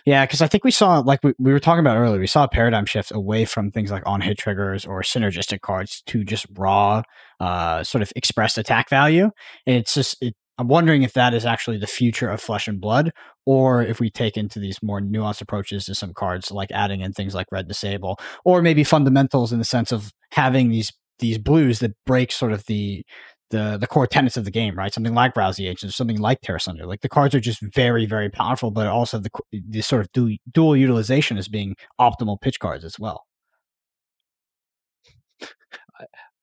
[0.06, 2.44] Yeah, because I think we saw, like we, we were talking about earlier, we saw
[2.44, 6.46] a paradigm shift away from things like on hit triggers or synergistic cards to just
[6.54, 7.02] raw,
[7.40, 9.32] uh, sort of expressed attack value.
[9.66, 12.80] And it's just, it, I'm wondering if that is actually the future of Flesh and
[12.80, 13.12] Blood,
[13.46, 17.12] or if we take into these more nuanced approaches to some cards, like adding in
[17.12, 21.80] things like Red Disable, or maybe fundamentals in the sense of having these these blues
[21.80, 23.06] that break sort of the
[23.52, 24.94] the the core tenets of the game, right?
[24.94, 26.86] Something like Drowsy Agent, something like Tear Asunder.
[26.86, 30.36] Like the cards are just very, very powerful, but also the the sort of dual,
[30.52, 33.26] dual utilization as being optimal pitch cards as well.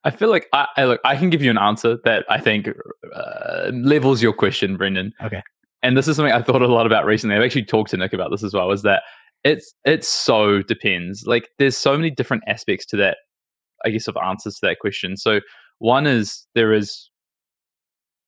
[0.04, 1.00] I feel like I, I look.
[1.04, 2.68] I can give you an answer that I think
[3.14, 5.12] uh, levels your question, Brendan.
[5.22, 5.42] Okay.
[5.82, 7.36] And this is something I thought a lot about recently.
[7.36, 8.70] I've actually talked to Nick about this as well.
[8.72, 9.02] Is that
[9.44, 11.24] it's it so depends.
[11.26, 13.18] Like there's so many different aspects to that.
[13.84, 15.16] I guess of answers to that question.
[15.16, 15.40] So
[15.78, 17.10] one is there is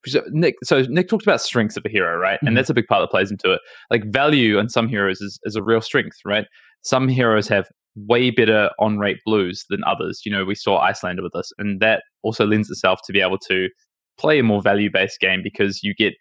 [0.07, 0.57] so Nick.
[0.65, 2.37] So Nick talked about strengths of a hero, right?
[2.37, 2.49] Mm-hmm.
[2.49, 3.61] And that's a big part that plays into it.
[3.91, 6.47] Like value on some heroes is, is a real strength, right?
[6.83, 10.23] Some heroes have way better on rate blues than others.
[10.25, 13.39] You know, we saw Iyslander with us, and that also lends itself to be able
[13.49, 13.69] to
[14.19, 16.15] play a more value based game because you get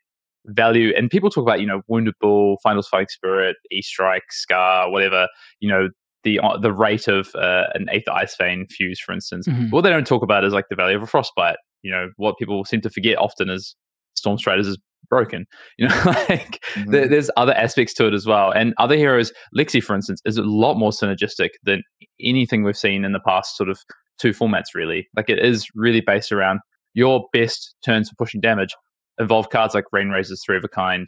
[0.47, 0.93] value.
[0.95, 5.27] And people talk about, you know, Wounded Bull, Fyendal's Fighting Spirit, E Strike, Scar, whatever,
[5.59, 5.89] you know,
[6.23, 9.47] the uh, the rate of uh, an Aether Ice Vein fuse, for instance.
[9.47, 9.69] Mm-hmm.
[9.69, 11.57] What they don't talk about is like the value of a Frostbite.
[11.81, 13.75] You know, what people seem to forget often is
[14.15, 14.77] Storm Striders is
[15.09, 15.45] broken.
[15.77, 16.91] You know, like mm-hmm.
[16.91, 18.51] there, there's other aspects to it as well.
[18.51, 21.83] And other heroes, Lexi, for instance, is a lot more synergistic than
[22.21, 23.79] anything we've seen in the past sort of
[24.19, 25.07] two formats, really.
[25.15, 26.59] Like it is really based around
[26.93, 28.73] your best turns for pushing damage
[29.19, 31.07] involve cards like Rain-Razor's Three of a Kind,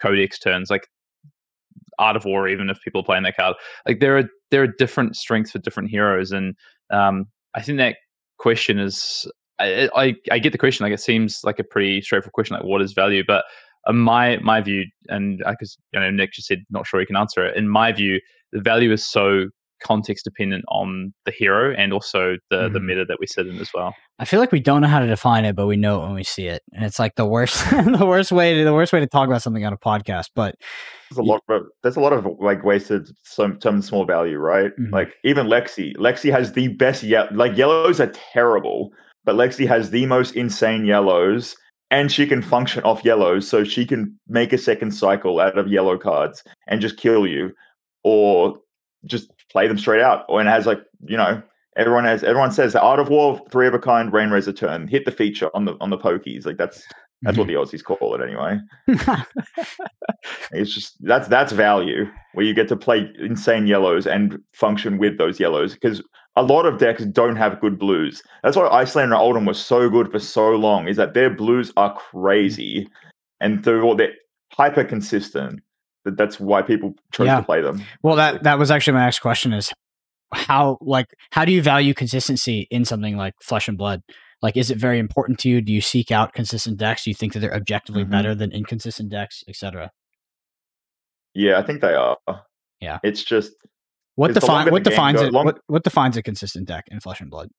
[0.00, 0.86] Codex turns, like
[1.98, 3.56] Art of War, even if people are playing that card.
[3.86, 6.32] Like there are there are different strengths for different heroes.
[6.32, 6.54] And
[6.90, 7.96] um, I think that
[8.38, 9.26] question is
[9.58, 10.84] I, I, I get the question.
[10.84, 12.56] Like it seems like a pretty straightforward question.
[12.56, 13.24] Like what is value?
[13.26, 13.44] But
[13.86, 17.06] uh, my my view, and I because you know Nick just said not sure he
[17.06, 17.56] can answer it.
[17.56, 18.20] In my view,
[18.52, 19.48] the value is so
[19.80, 22.74] context dependent on the hero and also the mm-hmm.
[22.74, 23.94] the meta that we sit in as well.
[24.18, 26.14] I feel like we don't know how to define it, but we know it when
[26.14, 29.00] we see it, and it's like the worst the worst way to the worst way
[29.00, 30.30] to talk about something on a podcast.
[30.34, 30.56] But
[31.10, 34.72] there's a lot of there's a lot of like wasted some some small value, right?
[34.78, 34.92] Mm-hmm.
[34.92, 38.92] Like even Lexi, Lexi has the best yet like yellows are terrible,
[39.24, 41.56] but Lexi has the most insane yellows
[41.90, 45.68] and she can function off yellows so she can make a second cycle out of
[45.68, 47.52] yellow cards and just kill you
[48.04, 48.58] or
[49.06, 51.42] just play them straight out or and it has like you know
[51.76, 55.12] everyone has everyone says art of war three of a kind Rain-Razor turn hit the
[55.12, 56.82] feature on the on the pokies like that's
[57.22, 57.56] that's what mm-hmm.
[57.56, 58.60] the Aussies call it anyway.
[60.52, 65.18] it's just that's that's value where you get to play insane yellows and function with
[65.18, 66.00] those yellows because
[66.36, 68.22] a lot of decks don't have good blues.
[68.44, 70.86] That's why Iyslander and Oldhim was so good for so long.
[70.86, 72.88] Is that their blues are crazy
[73.40, 74.14] and they're all they're
[74.52, 75.60] hyper consistent.
[76.04, 77.36] That that's why people chose yeah.
[77.36, 77.82] to play them.
[78.02, 79.72] Well, that that was actually my next question: is
[80.32, 84.02] how like how do you value consistency in something like Flesh and Blood?
[84.40, 85.60] Like, is it very important to you?
[85.60, 87.04] Do you seek out consistent decks?
[87.04, 88.12] Do you think that they're objectively mm-hmm.
[88.12, 89.90] better than inconsistent decks, etc.?
[91.34, 92.16] Yeah, I think they are.
[92.80, 93.52] Yeah, it's just
[94.14, 95.32] what defines what defines it.
[95.32, 97.50] Long- what, what defines a consistent deck in Flesh and Blood?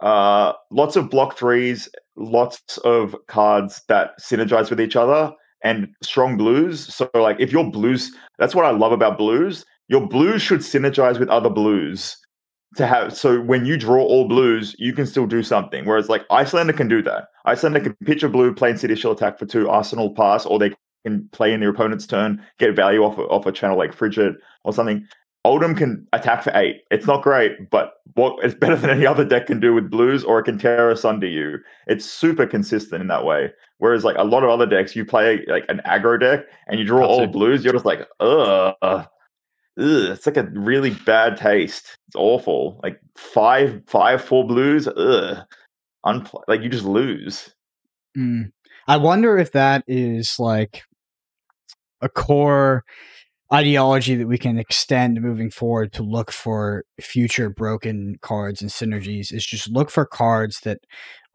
[0.00, 5.32] Uh, lots of block threes, lots of cards that synergize with each other,
[5.62, 6.94] and strong blues.
[6.94, 9.64] So, like, if your blues, that's what I love about blues.
[9.88, 12.16] Your blues should synergize with other blues
[12.76, 15.84] to have so when you draw all blues, you can still do something.
[15.84, 17.28] Whereas like Iyslander can do that.
[17.46, 20.72] Iyslander can pitch a blue, play Insidious attack for two, Arsenal pass, or they
[21.04, 24.34] can play in their opponent's turn, get value off off a channel like Frigid
[24.64, 25.06] or something.
[25.46, 26.82] Oldhim can attack for eight.
[26.90, 30.24] It's not great, but what it's better than any other deck can do with blues,
[30.24, 31.58] or it can Tear Asunder you.
[31.86, 33.52] It's super consistent in that way.
[33.78, 36.86] Whereas like a lot of other decks, you play like an aggro deck and you
[36.86, 39.06] draw all blues, you're just like, ugh
[39.78, 41.96] ugh, it's like a really bad taste.
[42.08, 42.80] It's awful.
[42.82, 44.88] Like five, five, four blues.
[44.88, 45.38] Ugh,
[46.04, 47.54] Unpl- like you just lose.
[48.16, 48.52] Mm.
[48.86, 50.84] I wonder if that is like
[52.00, 52.84] a core
[53.52, 59.32] ideology that we can extend moving forward to look for future broken cards and synergies
[59.32, 60.78] is just look for cards that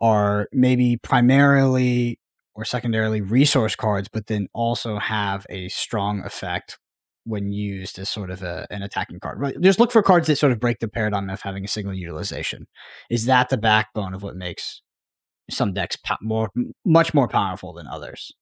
[0.01, 2.19] are maybe primarily
[2.53, 6.77] or secondarily resource cards, but then also have a strong effect
[7.23, 9.39] when used as sort of a, an attacking card.
[9.39, 9.55] Right?
[9.61, 12.67] Just look for cards that sort of break the paradigm of having a single utilization.
[13.09, 14.81] Is that the backbone of what makes
[15.49, 16.49] some decks po- more,
[16.83, 18.33] much more powerful than others?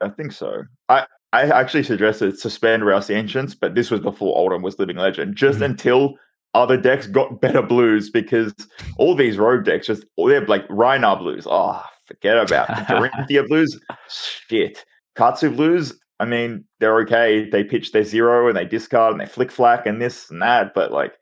[0.00, 0.64] I think so.
[0.88, 5.36] I I actually suggested suspend Rouse Ancients, but this was before Oldhim was Living Legend.
[5.36, 5.72] Just mm-hmm.
[5.72, 6.14] until
[6.54, 8.54] other decks got better blues, because
[8.98, 11.46] all these rogue decks just they're like Rhinar blues.
[11.48, 13.78] Oh, forget about Dorinthia blues.
[14.08, 14.84] Shit.
[15.16, 17.48] Katsu blues, I mean, they're okay.
[17.48, 20.72] They pitch their zero and they discard and they Flic Flak and this and that,
[20.74, 21.14] but like,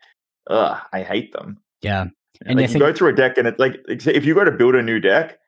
[0.48, 1.58] ugh, I hate them.
[1.82, 2.06] Yeah.
[2.46, 4.50] And like, you think- go through a deck and it's like, if you go to
[4.50, 5.38] build a new deck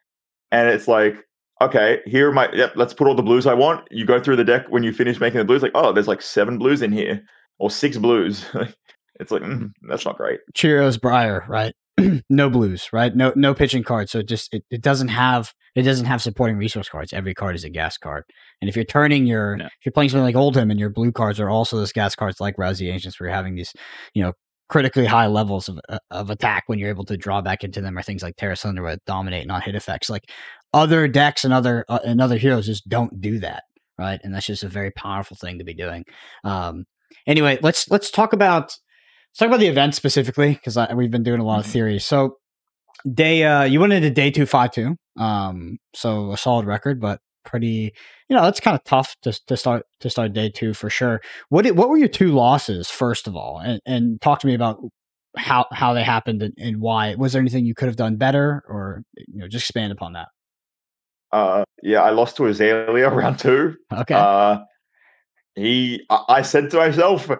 [0.51, 1.25] and it's like,
[1.61, 3.87] okay, here are my, yep, let's put all the blues I want.
[3.91, 6.23] You go through the deck when you finish making the blues, like, oh, there's like
[6.23, 7.23] seven blues in here
[7.59, 8.45] or six blues.
[9.21, 10.41] it's like, mm, that's not great.
[10.55, 11.75] Cheerios Briar, right?
[12.31, 13.15] no blues, right?
[13.15, 14.11] No no pitching cards.
[14.11, 17.13] So it just it, it doesn't have it doesn't have supporting resource cards.
[17.13, 18.25] Every card is a gas card.
[18.61, 19.67] And if you're turning your no.
[19.67, 22.41] if you're playing something like Oldhim and your blue cards are also those gas cards
[22.41, 23.73] like Rouse the Ancients where you're having these,
[24.15, 24.35] you know,
[24.69, 27.97] critically high levels of uh, of attack when you're able to draw back into them
[27.97, 30.11] or things like Tear Asunder with dominate non hit effects.
[30.11, 30.31] Like
[30.73, 33.65] other decks and other uh, and other heroes just don't do that,
[33.99, 34.21] right?
[34.23, 36.05] And that's just a very powerful thing to be doing.
[36.45, 36.85] Um
[37.27, 38.77] anyway, let's let's talk about
[39.37, 41.73] Let's talk about the event specifically because we've been doing a lot of mm-hmm.
[41.73, 42.07] theories.
[42.07, 42.39] So,
[43.07, 47.21] day uh, you went into day two five two, um, so a solid record, but
[47.47, 47.93] pretty.
[48.29, 51.21] You know, it's kind of tough to to start to start day two for sure.
[51.49, 54.55] What did, what were your two losses first of all, and, and talk to me
[54.55, 54.79] about
[55.37, 57.15] how how they happened and, and why.
[57.15, 60.29] Was there anything you could have done better, or you know, just expand upon that?
[61.33, 63.77] Uh, yeah, I lost to Azalea round two.
[63.93, 64.15] Okay.
[64.15, 64.59] Uh,
[65.55, 67.31] he, I, I said to myself,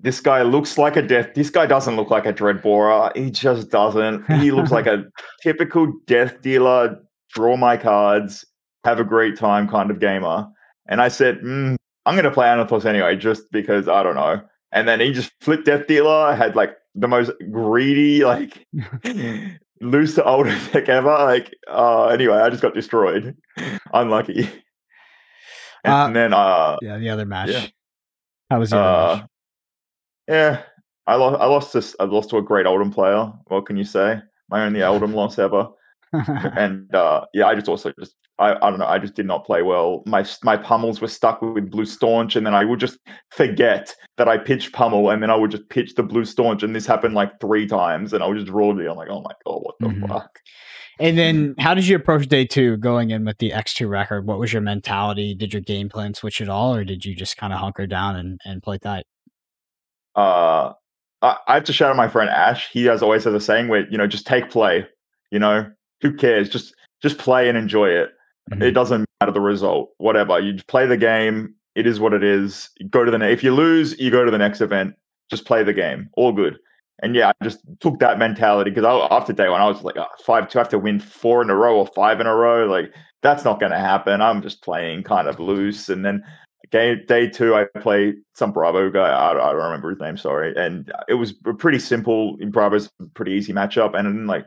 [0.00, 1.34] this guy looks like a death.
[1.34, 3.10] This guy doesn't look like a dread borer.
[3.14, 4.30] He just doesn't.
[4.40, 5.04] He looks like a
[5.42, 6.98] typical death dealer.
[7.34, 8.44] Draw my cards,
[8.84, 10.46] have a great time kind of gamer.
[10.86, 11.76] And I said, mm,
[12.06, 14.42] I'm going to play Anathos anyway, just because I don't know.
[14.72, 16.34] And then he just flipped death dealer.
[16.34, 18.66] Had like the most greedy, like
[19.80, 21.10] loose to older deck ever.
[21.10, 23.36] Like, uh, anyway, I just got destroyed.
[23.92, 24.50] Unlucky.
[25.84, 27.50] And uh, then, uh, yeah, the other match.
[27.50, 27.66] Yeah.
[28.50, 29.28] How was the uh, match?
[30.28, 30.62] Yeah,
[31.06, 31.40] I lost.
[31.40, 31.96] I lost to.
[32.00, 33.30] I lost to a great Oldhim player.
[33.46, 34.20] What can you say?
[34.48, 35.68] My only Oldhim loss ever.
[36.12, 38.86] and uh, yeah, I just also just I, I don't know.
[38.86, 40.02] I just did not play well.
[40.06, 42.98] My my pummels were stuck with blue staunch, and then I would just
[43.30, 46.74] forget that I pitched pummel, and then I would just pitch the blue staunch, and
[46.74, 48.86] this happened like three times, and I would just roll it.
[48.86, 50.06] I'm like, oh my god, what the mm-hmm.
[50.06, 50.38] fuck?
[51.00, 54.26] And then, how did you approach day two going in with the X2 record?
[54.26, 55.34] What was your mentality?
[55.34, 58.16] Did your game plan switch at all, or did you just kind of hunker down
[58.16, 59.04] and, and play tight?
[60.16, 60.72] uh,
[61.22, 62.70] I, I have to shout out my friend Ash.
[62.70, 64.86] He has always has a saying where you know just take play.
[65.30, 65.70] You know
[66.00, 66.48] who cares?
[66.48, 68.10] Just just play and enjoy it.
[68.50, 68.62] Mm-hmm.
[68.62, 69.90] It doesn't matter the result.
[69.98, 71.54] Whatever you play the game.
[71.74, 72.70] It is what it is.
[72.90, 74.94] go to the if you lose, you go to the next event.
[75.28, 76.08] Just play the game.
[76.14, 76.56] All good.
[77.02, 80.06] And yeah, I just took that mentality because after day one, I was like, oh,
[80.24, 82.66] five to have to win four in a row or five in a row.
[82.66, 84.20] Like that's not going to happen.
[84.20, 85.88] I'm just playing kind of loose.
[85.88, 86.22] And then
[86.74, 89.08] Game day two, I played some Bravo guy.
[89.08, 90.16] I, I, don't remember his name.
[90.16, 92.36] Sorry, and it was pretty simple.
[92.50, 94.44] Bravo's pretty easy matchup, and then like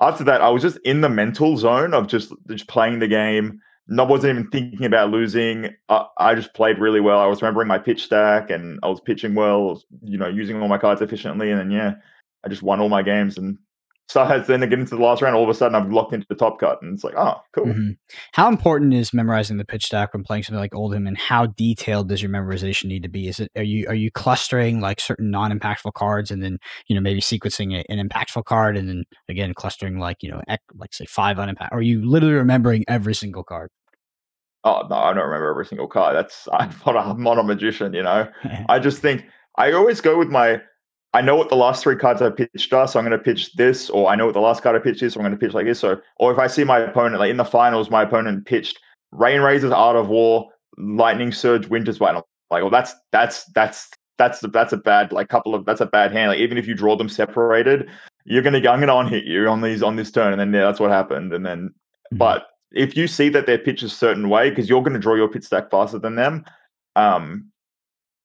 [0.00, 3.60] after that, I was just in the mental zone of just just playing the game.
[3.98, 5.70] I wasn't even thinking about losing.
[5.88, 7.20] I, I just played really well.
[7.20, 9.80] I was remembering my pitch stack, and I was pitching well.
[10.02, 11.94] you know, using all my cards efficiently, and then yeah,
[12.44, 13.58] I just won all my games and
[14.08, 16.12] so I then to get into the last round, all of a sudden I'm locked
[16.12, 17.66] into the top cut, and it's like, oh, cool.
[17.66, 17.90] Mm-hmm.
[18.32, 22.08] How important is memorizing the pitch stack when playing something like Oldhim, and how detailed
[22.08, 23.26] does your memorization need to be?
[23.26, 27.00] Is it are you are you clustering like certain non-impactful cards, and then you know
[27.00, 30.40] maybe sequencing an impactful card, and then again clustering like you know
[30.74, 31.70] like say five unimpact?
[31.72, 33.70] Are you literally remembering every single card?
[34.62, 36.14] Oh no, I don't remember every single card.
[36.14, 38.28] That's I'm not a, I'm not a magician, you know.
[38.68, 39.24] I just think
[39.56, 40.60] I always go with my
[41.16, 43.54] I know what the last three cards I pitched are, so I'm going to pitch
[43.54, 45.38] this, or I know what the last card I pitched is, so I'm going to
[45.38, 45.80] pitch like this.
[45.80, 48.78] So, or if I see my opponent, like in the finals, my opponent pitched
[49.12, 52.22] Rain Razors, Art of War, Lightning Surge, Winter's Bite.
[52.50, 53.88] Like, well, that's that's that's
[54.18, 56.32] that's that's a bad like couple of that's a bad hand.
[56.32, 57.88] Like, even if you draw them separated,
[58.26, 60.66] you're gonna I'm gonna on hit you on these on this turn, and then yeah,
[60.66, 61.32] that's what happened.
[61.32, 62.18] And then, mm-hmm.
[62.18, 65.14] but if you see that their pitch is a certain way, because you're gonna draw
[65.14, 66.44] your pitch stack faster than them,
[66.94, 67.50] um,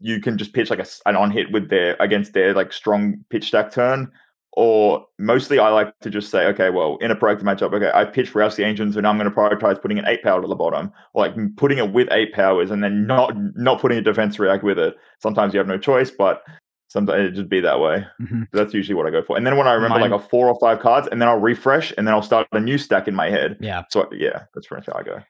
[0.01, 3.23] you can just pitch like a, an on hit with their against their like strong
[3.29, 4.11] pitch stack turn.
[4.53, 8.03] Or mostly, I like to just say, okay, well, in a proactive matchup, okay, I
[8.03, 10.55] pitched Rouse the Ancients, and I'm going to prioritize putting an eight power to the
[10.55, 14.39] bottom, or like putting it with eight powers, and then not not putting a defense
[14.39, 14.95] react with it.
[15.19, 16.43] Sometimes you have no choice, but
[16.89, 18.05] sometimes it just be that way.
[18.21, 18.43] Mm-hmm.
[18.51, 19.37] That's usually what I go for.
[19.37, 20.11] And then when I remember Mine...
[20.11, 22.59] like a four or five cards, and then I'll refresh, and then I'll start a
[22.59, 23.55] new stack in my head.
[23.61, 23.83] Yeah.
[23.89, 25.23] So yeah, that's pretty much how I go.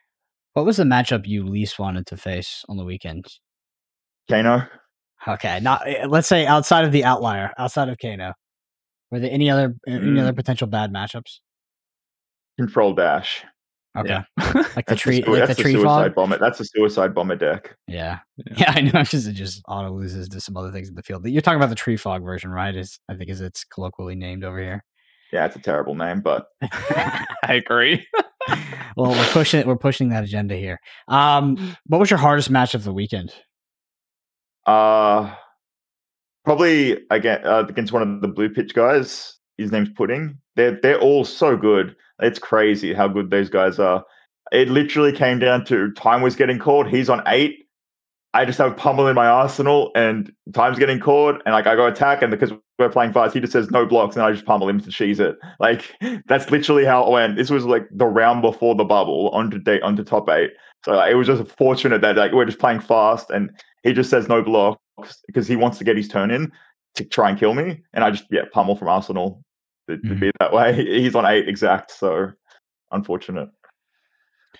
[0.54, 3.26] What was the matchup you least wanted to face on the weekend?
[4.30, 4.66] Kano.
[5.26, 8.32] Okay, not eh, let's say outside of the outlier, outside of Kano,
[9.10, 9.74] were there any other mm.
[9.86, 10.36] any other mm.
[10.36, 11.40] potential bad matchups?
[12.58, 13.44] Control dash.
[13.96, 14.22] Okay, yeah.
[14.76, 16.14] like the tree, like the tree suicide fog.
[16.14, 16.38] bomber.
[16.38, 17.76] That's a suicide bomber deck.
[17.86, 19.02] Yeah, yeah, yeah I know.
[19.02, 21.26] Just it just auto loses to some other things in the field.
[21.26, 22.74] You're talking about the tree fog version, right?
[22.74, 24.82] Is I think is it's colloquially named over here.
[25.30, 28.06] Yeah, it's a terrible name, but I agree.
[28.96, 30.78] well, we're pushing we're pushing that agenda here.
[31.08, 33.32] Um, what was your hardest match of the weekend?
[34.66, 35.34] Uh
[36.44, 39.38] probably uh, against one of the blue pitch guys.
[39.58, 40.38] His name's Pudding.
[40.56, 41.94] They're they're all so good.
[42.20, 44.04] It's crazy how good those guys are.
[44.52, 46.88] It literally came down to time was getting called.
[46.88, 47.66] He's on eight.
[48.34, 51.86] I just have pummel in my arsenal, and time's getting called, and like I go
[51.86, 54.68] attack, and because we're playing fast, he just says no blocks, and I just pummel
[54.68, 55.36] him to cheese it.
[55.60, 55.94] Like
[56.26, 57.36] that's literally how it went.
[57.36, 60.50] This was like the round before the bubble onto date onto top eight.
[60.84, 63.50] So like, it was just fortunate that like we're just playing fast, and
[63.82, 64.78] he just says no blocks
[65.26, 66.52] because he wants to get his turn in
[66.94, 69.42] to try and kill me, and I just yeah pummel from Arsenal
[69.88, 70.20] to, to Mhm.
[70.20, 70.74] be that way.
[71.02, 72.32] He's on eight exact, so
[72.90, 73.48] unfortunate.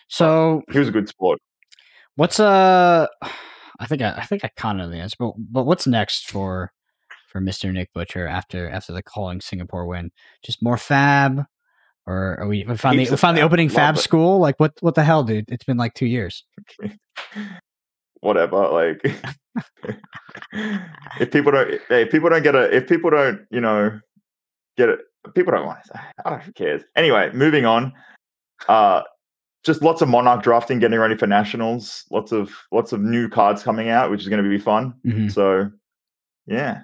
[0.09, 1.39] So He was a good sport.
[2.17, 3.07] what's uh
[3.81, 6.31] I think I, I think I kind of know the answer, but but what's next
[6.31, 6.73] for
[7.29, 7.73] for Mr.
[7.73, 10.11] Nick Butcher after after the calling Singapore win?
[10.45, 11.45] Just more fab,
[12.07, 14.01] or are we we found the we found the opening Love fab it.
[14.01, 14.39] school?
[14.39, 15.51] Like what what the hell, dude?
[15.51, 16.45] It's been like two years.
[18.23, 19.01] whatever like
[21.21, 23.99] if people don't if people don't get a if people don't you know
[24.77, 25.01] get it
[25.35, 27.93] people don't want to i don't who cares anyway moving on
[28.69, 29.03] uh
[29.65, 33.63] just lots of monarch drafting getting ready for nationals lots of lots of new cards
[33.63, 35.31] coming out which is going to be fun Mhm.
[35.31, 35.71] so
[36.47, 36.81] yeah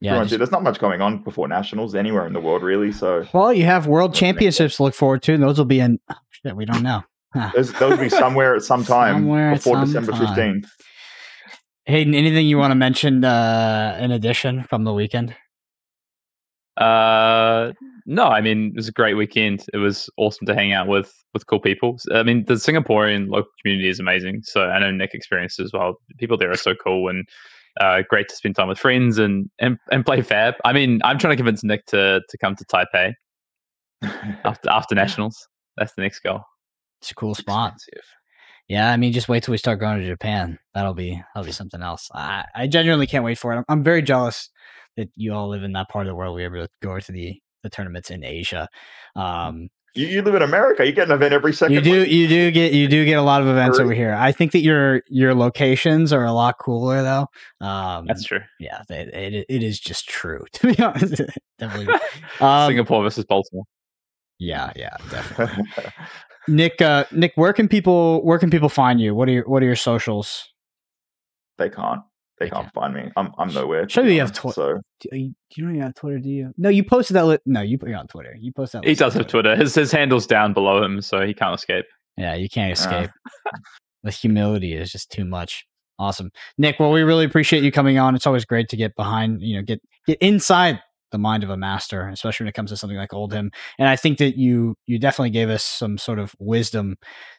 [0.00, 0.22] Yeah.
[0.24, 3.52] just- there's not much going on before nationals anywhere in the world really so well,
[3.52, 5.98] you have World Championships to look forward to, and those will be in.
[6.30, 7.02] shit, we don't know.
[7.34, 7.50] Huh.
[7.52, 10.62] there's those will be somewhere at some time Somewhere before some december time.
[10.62, 10.68] 15th
[11.86, 15.36] Hayden, anything you want to mention uh, in addition from the weekend?
[16.78, 17.72] Uh,
[18.06, 19.66] no, I mean it was a great weekend.
[19.72, 21.98] It was awesome to hang out with with cool people.
[22.12, 24.42] I mean the Singaporean local community is amazing.
[24.44, 26.00] So I know Nick experienced it as well.
[26.18, 27.28] People there are so cool and
[27.80, 30.54] uh, great to spend time with friends and, and and play Fab.
[30.64, 33.12] I mean I'm trying to convince Nick to to come to Taipei
[34.44, 35.48] after after nationals.
[35.76, 36.40] That's the next goal.
[37.00, 37.74] It's a cool spot.
[37.74, 38.04] Expensive.
[38.68, 40.58] Yeah, I mean, just wait till we start going to Japan.
[40.72, 42.08] That'll be that'll be something else.
[42.14, 43.58] I, I genuinely can't wait for it.
[43.58, 44.48] I'm, I'm very jealous
[44.96, 46.34] that you all live in that part of the world.
[46.34, 48.68] We're able to go to the the tournaments in Asia.
[49.16, 50.84] Um, You, you live in America.
[50.86, 51.74] You get an event every second.
[51.74, 52.10] you do week.
[52.10, 54.14] you do get you do get a lot of events over here.
[54.14, 57.26] I think that your your locations are a lot cooler though.
[57.66, 58.40] Um, That's true.
[58.58, 61.20] yeah, they, it it is just true to be honest.
[61.58, 61.94] Definitely.
[62.40, 63.64] Um, Singapore versus Baltimore.
[64.38, 65.64] yeah, yeah, definitely.
[66.48, 69.14] Nick, uh, Nick, where can people where can people find you?
[69.14, 70.48] What are your what are your socials?
[71.58, 72.00] they can't.
[72.40, 72.74] They They can't can't.
[72.74, 73.10] find me.
[73.16, 73.86] I'm I'm nowhere.
[73.86, 76.28] to Sure you have honest, Twi- So Do you, you don't even have Twitter, do
[76.28, 76.52] you?
[76.58, 77.26] No, you posted that.
[77.26, 78.34] Li- no, you put it on Twitter.
[78.38, 78.88] You posted that.
[78.88, 79.54] He does have Twitter.
[79.54, 81.86] His his handle's down below him, so he can't escape.
[82.16, 82.72] Yeah, you can't Uh.
[82.72, 83.10] escape.
[84.02, 85.64] the humility is just too much.
[86.00, 86.80] Awesome, Nick.
[86.80, 88.16] Well, we really appreciate you coming on.
[88.16, 90.80] It's always great to get behind, you know, get get inside
[91.14, 93.48] the mind of a master, especially when it comes to something like Oldhim.
[93.78, 96.96] And I think that you you definitely gave us some sort of wisdom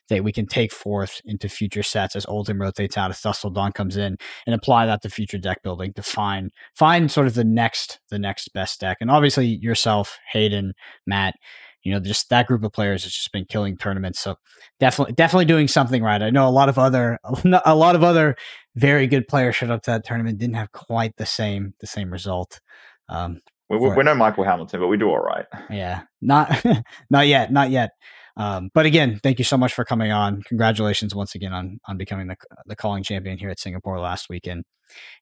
[0.09, 3.49] that we can take forth into future sets as Oldhim rotates out, as Dusk Till
[3.49, 7.33] Dawn comes in, and apply that to future deck building to find find sort of
[7.33, 8.97] the next the next best deck.
[9.01, 10.73] And obviously yourself, Hayden,
[11.05, 11.35] Matt,
[11.83, 14.19] you know, just that group of players has just been killing tournaments.
[14.19, 14.35] So
[14.79, 16.21] definitely definitely doing something right.
[16.21, 17.19] I know a lot of other
[17.65, 18.35] a lot of other
[18.75, 22.11] very good players showed up to that tournament didn't have quite the same the same
[22.11, 22.59] result.
[23.07, 25.45] Um, we, we're no Michael Hamilton, but we do all right.
[25.69, 26.63] yeah, not
[27.09, 27.91] not yet, not yet.
[28.37, 30.41] Um, but again, thank you so much for coming on.
[30.43, 32.35] Congratulations once again on on becoming the
[32.65, 34.65] the calling champion here at Singapore last weekend.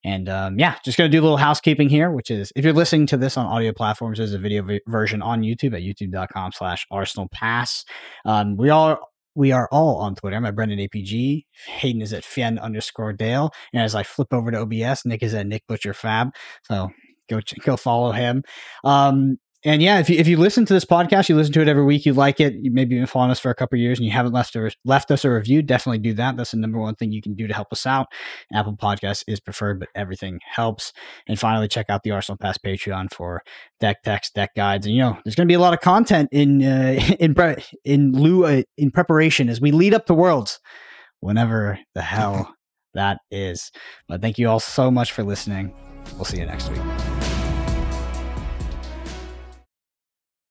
[0.04, 3.06] And um, yeah, just gonna do a little housekeeping here, which is if you're listening
[3.08, 7.28] to this on audio platforms, there's a video v- version on YouTube at youtube.com/slash Arsenal
[7.28, 7.84] Pass.
[8.24, 8.98] Um, we all
[9.34, 10.36] we are all on Twitter.
[10.36, 11.44] I'm at Brendan APG.
[11.66, 13.50] Hayden is at Fyen underscore Dale.
[13.72, 16.30] And as I flip over to OBS, Nick is at Nick Butcher Fab.
[16.62, 16.90] So
[17.28, 18.42] go go follow him.
[18.84, 21.68] Um, and yeah, if you if you listen to this podcast, you listen to it
[21.68, 23.98] every week, you like it, you maybe been following us for a couple of years,
[23.98, 26.36] and you haven't left a, left us a review, definitely do that.
[26.36, 28.08] That's the number one thing you can do to help us out.
[28.52, 30.92] Apple Podcasts is preferred, but everything helps.
[31.26, 33.42] And finally, check out the Arsenal Pass Patreon for
[33.80, 36.28] deck text, deck guides, and you know there's going to be a lot of content
[36.30, 40.60] in uh, in pre- in lieu uh, in preparation as we lead up to Worlds,
[41.20, 42.54] whenever the hell
[42.92, 43.72] that is.
[44.08, 45.74] But thank you all so much for listening.
[46.16, 47.13] We'll see you next week.